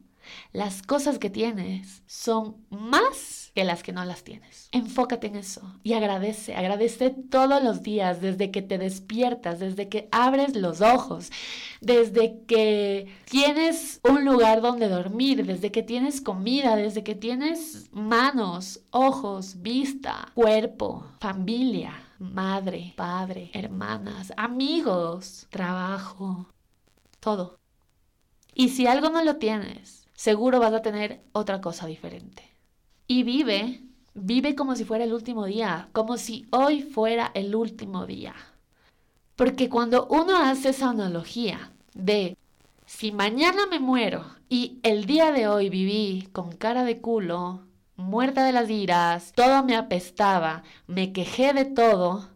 las 0.52 0.82
cosas 0.82 1.20
que 1.20 1.30
tienes 1.30 2.04
son 2.08 2.58
más 2.70 3.52
que 3.54 3.64
las 3.64 3.84
que 3.84 3.94
no 3.94 4.06
las 4.06 4.24
tienes. 4.24 4.70
Enfócate 4.72 5.28
en 5.28 5.36
eso 5.36 5.62
y 5.84 5.94
agradece, 5.94 6.56
agradece 6.56 7.10
todos 7.10 7.64
los 7.64 7.84
días, 7.84 8.22
desde 8.22 8.52
que 8.52 8.62
te 8.62 8.78
despiertas, 8.78 9.60
desde 9.60 9.90
que 9.90 10.08
abres 10.12 10.56
los 10.56 10.82
ojos, 10.82 11.32
desde 11.82 12.42
que 12.46 13.08
tienes 13.26 14.00
un 14.04 14.26
lugar 14.26 14.62
donde 14.62 14.88
dormir, 14.88 15.46
desde 15.46 15.72
que 15.72 15.84
tienes 15.84 16.22
comida, 16.22 16.76
desde 16.76 17.04
que 17.04 17.16
tienes 17.16 17.90
manos, 17.92 18.82
ojos, 18.92 19.62
vista, 19.62 20.32
cuerpo, 20.34 21.06
familia, 21.20 21.94
madre, 22.20 22.94
padre, 22.96 23.50
hermanas, 23.54 24.34
amigos, 24.38 25.48
trabajo, 25.50 26.48
todo. 27.20 27.60
Y 28.54 28.70
si 28.70 28.88
algo 28.88 29.10
no 29.10 29.24
lo 29.24 29.38
tienes, 29.38 30.08
seguro 30.20 30.60
vas 30.60 30.74
a 30.74 30.82
tener 30.82 31.22
otra 31.32 31.62
cosa 31.62 31.88
diferente. 31.88 32.44
Y 33.08 33.24
vive, 33.24 33.80
vive 34.14 34.54
como 34.54 34.76
si 34.76 34.84
fuera 34.84 35.06
el 35.06 35.14
último 35.14 35.46
día, 35.46 35.88
como 35.94 36.18
si 36.18 36.46
hoy 36.50 36.82
fuera 36.82 37.32
el 37.34 37.56
último 37.56 38.06
día. 38.06 38.36
Porque 39.38 39.70
cuando 39.70 40.08
uno 40.08 40.36
hace 40.36 40.70
esa 40.70 40.90
analogía 40.90 41.72
de 41.94 42.36
si 42.86 43.14
mañana 43.14 43.66
me 43.68 43.80
muero 43.80 44.26
y 44.50 44.80
el 44.84 45.06
día 45.06 45.32
de 45.32 45.48
hoy 45.48 45.70
viví 45.70 46.28
con 46.34 46.52
cara 46.52 46.84
de 46.84 47.00
culo, 47.00 47.62
muerta 47.96 48.44
de 48.44 48.52
las 48.52 48.70
iras, 48.70 49.32
todo 49.34 49.64
me 49.64 49.78
apestaba, 49.78 50.64
me 50.86 51.14
quejé 51.14 51.54
de 51.54 51.64
todo, 51.64 52.28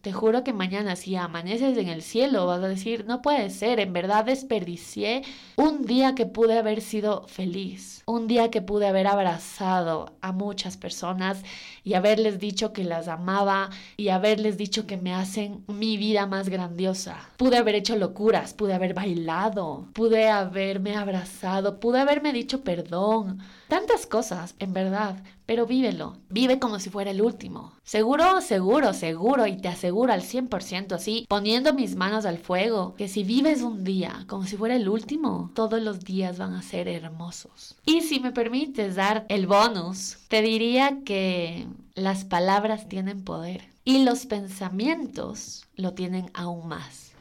te 0.00 0.12
juro 0.12 0.44
que 0.44 0.54
mañana 0.54 0.96
si 0.96 1.14
amaneces 1.14 1.76
en 1.76 1.88
el 1.88 2.00
cielo 2.00 2.46
vas 2.46 2.62
a 2.62 2.68
decir, 2.68 3.04
no 3.06 3.20
puede 3.20 3.50
ser, 3.50 3.80
en 3.80 3.92
verdad 3.92 4.24
desperdicié 4.24 5.22
un 5.56 5.84
día 5.84 6.14
que 6.14 6.24
pude 6.24 6.58
haber 6.58 6.80
sido 6.80 7.28
feliz, 7.28 8.02
un 8.06 8.28
día 8.28 8.50
que 8.50 8.62
pude 8.62 8.86
haber 8.86 9.06
abrazado 9.06 10.16
a 10.22 10.32
muchas 10.32 10.78
personas 10.78 11.42
y 11.84 11.94
haberles 11.94 12.38
dicho 12.38 12.72
que 12.72 12.82
las 12.82 13.08
amaba 13.08 13.68
y 13.98 14.08
haberles 14.08 14.56
dicho 14.56 14.86
que 14.86 14.96
me 14.96 15.12
hacen 15.12 15.64
mi 15.66 15.98
vida 15.98 16.26
más 16.26 16.48
grandiosa. 16.48 17.28
Pude 17.36 17.58
haber 17.58 17.74
hecho 17.74 17.96
locuras, 17.96 18.54
pude 18.54 18.72
haber 18.72 18.94
bailado, 18.94 19.88
pude 19.92 20.30
haberme 20.30 20.96
abrazado, 20.96 21.78
pude 21.78 22.00
haberme 22.00 22.32
dicho 22.32 22.62
perdón, 22.62 23.40
tantas 23.68 24.06
cosas, 24.06 24.54
en 24.58 24.72
verdad, 24.72 25.16
pero 25.52 25.66
vívelo, 25.66 26.16
vive 26.30 26.58
como 26.58 26.78
si 26.78 26.88
fuera 26.88 27.10
el 27.10 27.20
último. 27.20 27.74
Seguro, 27.84 28.40
seguro, 28.40 28.94
seguro, 28.94 29.46
y 29.46 29.58
te 29.58 29.68
aseguro 29.68 30.10
al 30.10 30.22
100% 30.22 30.92
así, 30.92 31.26
poniendo 31.28 31.74
mis 31.74 31.94
manos 31.94 32.24
al 32.24 32.38
fuego, 32.38 32.94
que 32.94 33.06
si 33.06 33.22
vives 33.22 33.60
un 33.60 33.84
día 33.84 34.24
como 34.28 34.46
si 34.46 34.56
fuera 34.56 34.76
el 34.76 34.88
último, 34.88 35.50
todos 35.52 35.82
los 35.82 36.00
días 36.00 36.38
van 36.38 36.54
a 36.54 36.62
ser 36.62 36.88
hermosos. 36.88 37.76
Y 37.84 38.00
si 38.00 38.18
me 38.18 38.32
permites 38.32 38.94
dar 38.94 39.26
el 39.28 39.46
bonus, 39.46 40.16
te 40.28 40.40
diría 40.40 41.00
que 41.04 41.66
las 41.94 42.24
palabras 42.24 42.88
tienen 42.88 43.22
poder 43.22 43.60
y 43.84 44.04
los 44.04 44.24
pensamientos 44.24 45.66
lo 45.76 45.92
tienen 45.92 46.30
aún 46.32 46.66
más. 46.66 47.12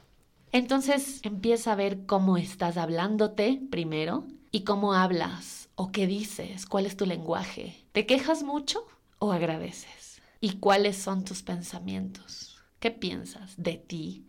Entonces 0.54 1.20
empieza 1.24 1.74
a 1.74 1.76
ver 1.76 2.06
cómo 2.06 2.38
estás 2.38 2.78
hablándote 2.78 3.62
primero 3.70 4.24
y 4.52 4.62
cómo 4.62 4.94
hablas 4.94 5.61
o 5.75 5.91
qué 5.91 6.07
dices, 6.07 6.65
cuál 6.65 6.86
es 6.86 6.97
tu 6.97 7.05
lenguaje. 7.05 7.86
¿Te 7.91 8.05
quejas 8.05 8.43
mucho 8.43 8.86
o 9.19 9.31
agradeces? 9.31 10.21
¿Y 10.39 10.57
cuáles 10.57 10.97
son 10.97 11.23
tus 11.23 11.43
pensamientos? 11.43 12.57
¿Qué 12.79 12.91
piensas 12.91 13.53
de 13.57 13.73
ti? 13.77 14.25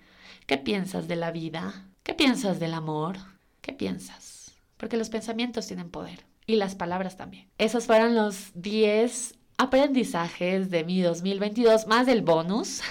¿Qué 0.46 0.58
piensas 0.58 1.08
de 1.08 1.16
la 1.16 1.30
vida? 1.30 1.88
¿Qué 2.02 2.14
piensas 2.14 2.60
del 2.60 2.74
amor? 2.74 3.16
¿Qué 3.60 3.72
piensas? 3.72 4.52
Porque 4.76 4.96
los 4.96 5.08
pensamientos 5.08 5.66
tienen 5.66 5.90
poder 5.90 6.26
y 6.46 6.56
las 6.56 6.74
palabras 6.74 7.16
también. 7.16 7.48
Esos 7.58 7.86
fueron 7.86 8.14
los 8.14 8.50
10 8.54 9.38
aprendizajes 9.56 10.70
de 10.70 10.84
mi 10.84 11.00
2022 11.00 11.86
más 11.86 12.08
el 12.08 12.22
bonus. 12.22 12.80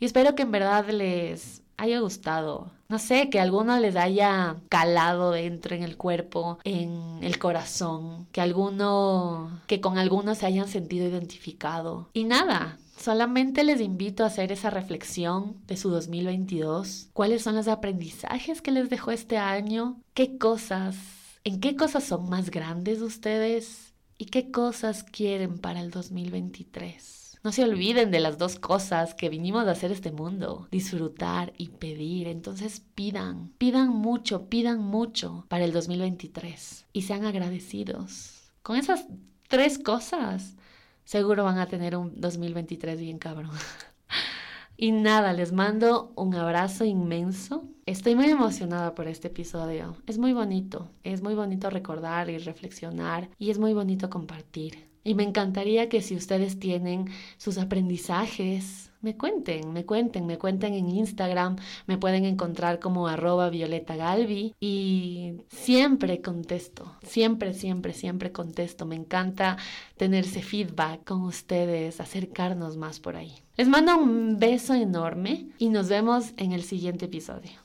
Y 0.00 0.06
espero 0.06 0.34
que 0.34 0.42
en 0.42 0.50
verdad 0.50 0.90
les 0.90 1.62
haya 1.76 2.00
gustado. 2.00 2.72
No 2.94 3.00
sé, 3.00 3.28
que 3.28 3.40
alguno 3.40 3.76
les 3.80 3.96
haya 3.96 4.62
calado 4.68 5.32
dentro 5.32 5.74
en 5.74 5.82
el 5.82 5.96
cuerpo, 5.96 6.60
en 6.62 7.18
el 7.22 7.40
corazón, 7.40 8.28
que 8.30 8.40
alguno, 8.40 9.62
que 9.66 9.80
con 9.80 9.98
alguno 9.98 10.36
se 10.36 10.46
hayan 10.46 10.68
sentido 10.68 11.08
identificado. 11.08 12.08
Y 12.12 12.22
nada, 12.22 12.78
Solamente 12.96 13.64
les 13.64 13.80
invito 13.80 14.22
a 14.22 14.28
hacer 14.28 14.52
esa 14.52 14.70
reflexión 14.70 15.56
de 15.66 15.76
su 15.76 15.90
2022. 15.90 17.08
¿Cuáles 17.12 17.42
son 17.42 17.56
los 17.56 17.66
aprendizajes 17.66 18.62
que 18.62 18.70
les 18.70 18.88
dejó 18.88 19.10
este 19.10 19.38
año? 19.38 20.00
¿Qué 20.14 20.38
cosas, 20.38 20.94
en 21.42 21.58
qué 21.58 21.74
cosas 21.74 22.04
son 22.04 22.28
más 22.28 22.50
grandes 22.50 23.02
ustedes? 23.02 23.92
¿Y 24.18 24.26
qué 24.26 24.52
cosas 24.52 25.02
quieren 25.02 25.58
para 25.58 25.80
el 25.80 25.90
2023? 25.90 27.23
No 27.44 27.52
se 27.52 27.62
olviden 27.62 28.10
de 28.10 28.20
las 28.20 28.38
dos 28.38 28.58
cosas 28.58 29.14
que 29.14 29.28
vinimos 29.28 29.66
a 29.66 29.72
hacer 29.72 29.92
este 29.92 30.10
mundo, 30.10 30.66
disfrutar 30.70 31.52
y 31.58 31.68
pedir. 31.68 32.26
Entonces 32.26 32.80
pidan, 32.94 33.52
pidan 33.58 33.90
mucho, 33.90 34.48
pidan 34.48 34.78
mucho 34.80 35.44
para 35.48 35.66
el 35.66 35.72
2023 35.72 36.86
y 36.94 37.02
sean 37.02 37.26
agradecidos. 37.26 38.50
Con 38.62 38.76
esas 38.76 39.06
tres 39.46 39.78
cosas, 39.78 40.56
seguro 41.04 41.44
van 41.44 41.58
a 41.58 41.66
tener 41.66 41.98
un 41.98 42.18
2023 42.18 42.98
bien 42.98 43.18
cabrón. 43.18 43.52
Y 44.76 44.90
nada, 44.90 45.32
les 45.32 45.52
mando 45.52 46.12
un 46.16 46.34
abrazo 46.34 46.84
inmenso. 46.84 47.62
Estoy 47.86 48.16
muy 48.16 48.26
emocionada 48.26 48.96
por 48.96 49.06
este 49.06 49.28
episodio. 49.28 49.96
Es 50.08 50.18
muy 50.18 50.32
bonito, 50.32 50.90
es 51.04 51.22
muy 51.22 51.36
bonito 51.36 51.70
recordar 51.70 52.28
y 52.28 52.38
reflexionar 52.38 53.30
y 53.38 53.50
es 53.50 53.60
muy 53.60 53.72
bonito 53.72 54.10
compartir. 54.10 54.93
Y 55.04 55.14
me 55.14 55.22
encantaría 55.22 55.88
que 55.88 56.00
si 56.00 56.16
ustedes 56.16 56.58
tienen 56.58 57.10
sus 57.36 57.58
aprendizajes, 57.58 58.90
me 59.04 59.18
cuenten, 59.18 59.74
me 59.74 59.84
cuenten, 59.84 60.26
me 60.26 60.38
cuenten 60.38 60.72
en 60.72 60.88
Instagram, 60.88 61.56
me 61.86 61.98
pueden 61.98 62.24
encontrar 62.24 62.80
como 62.80 63.06
arroba 63.06 63.50
Violeta 63.50 63.96
Galvi 63.96 64.54
y 64.60 65.34
siempre 65.50 66.22
contesto, 66.22 66.96
siempre, 67.02 67.52
siempre, 67.52 67.92
siempre 67.92 68.32
contesto. 68.32 68.86
Me 68.86 68.96
encanta 68.96 69.58
tener 69.98 70.24
ese 70.24 70.40
feedback 70.40 71.04
con 71.04 71.20
ustedes, 71.20 72.00
acercarnos 72.00 72.78
más 72.78 72.98
por 72.98 73.16
ahí. 73.16 73.34
Les 73.58 73.68
mando 73.68 73.98
un 73.98 74.38
beso 74.38 74.72
enorme 74.72 75.48
y 75.58 75.68
nos 75.68 75.90
vemos 75.90 76.32
en 76.38 76.52
el 76.52 76.62
siguiente 76.62 77.04
episodio. 77.04 77.63